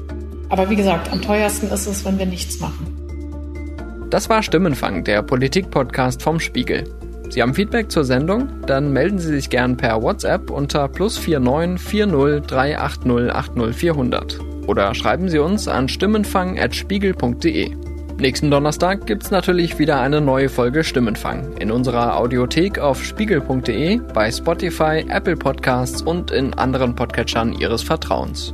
Aber 0.50 0.70
wie 0.70 0.76
gesagt, 0.76 1.12
am 1.12 1.22
teuersten 1.22 1.70
ist 1.70 1.88
es, 1.88 2.04
wenn 2.04 2.20
wir 2.20 2.26
nichts 2.26 2.60
machen. 2.60 2.88
Das 4.10 4.30
war 4.30 4.44
Stimmenfang, 4.44 5.04
der 5.04 5.22
Politik-Podcast 5.22 6.22
vom 6.22 6.40
Spiegel. 6.40 6.84
Sie 7.30 7.42
haben 7.42 7.54
Feedback 7.54 7.90
zur 7.90 8.04
Sendung? 8.04 8.50
Dann 8.68 8.92
melden 8.92 9.20
Sie 9.20 9.30
sich 9.30 9.50
gern 9.50 9.78
per 9.78 10.02
WhatsApp 10.02 10.50
unter 10.50 10.90
plus 10.90 11.18
49 11.26 11.80
40 11.80 12.46
380 12.48 13.32
80 13.32 13.74
400 13.74 14.40
oder 14.68 14.94
schreiben 14.94 15.30
Sie 15.30 15.40
uns 15.40 15.68
an 15.68 15.88
stimmenfang.spiegel.de. 15.88 17.72
Nächsten 18.22 18.52
Donnerstag 18.52 19.08
gibt's 19.08 19.32
natürlich 19.32 19.80
wieder 19.80 20.00
eine 20.00 20.22
neue 20.22 20.48
Folge 20.48 20.84
Stimmenfang 20.84 21.58
in 21.58 21.72
unserer 21.72 22.18
Audiothek 22.18 22.78
auf 22.78 23.04
spiegel.de, 23.04 24.00
bei 24.14 24.32
Spotify, 24.32 25.04
Apple 25.10 25.36
Podcasts 25.36 26.04
und 26.04 26.30
in 26.30 26.54
anderen 26.54 26.96
Podcatchern 26.96 27.52
Ihres 27.54 27.82
Vertrauens. 27.82 28.54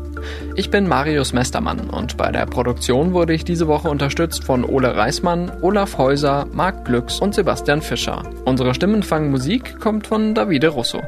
Ich 0.55 0.69
bin 0.69 0.87
Marius 0.87 1.33
Mestermann 1.33 1.89
und 1.89 2.15
bei 2.15 2.31
der 2.31 2.45
Produktion 2.45 3.11
wurde 3.11 3.33
ich 3.33 3.43
diese 3.43 3.67
Woche 3.67 3.89
unterstützt 3.89 4.45
von 4.45 4.63
Ole 4.63 4.95
Reismann, 4.95 5.51
Olaf 5.59 5.97
Häuser, 5.97 6.47
Marc 6.53 6.85
Glücks 6.85 7.19
und 7.19 7.35
Sebastian 7.35 7.81
Fischer. 7.81 8.23
Unsere 8.45 8.73
Stimmenfangmusik 8.73 9.81
kommt 9.81 10.07
von 10.07 10.33
Davide 10.33 10.69
Russo. 10.69 11.01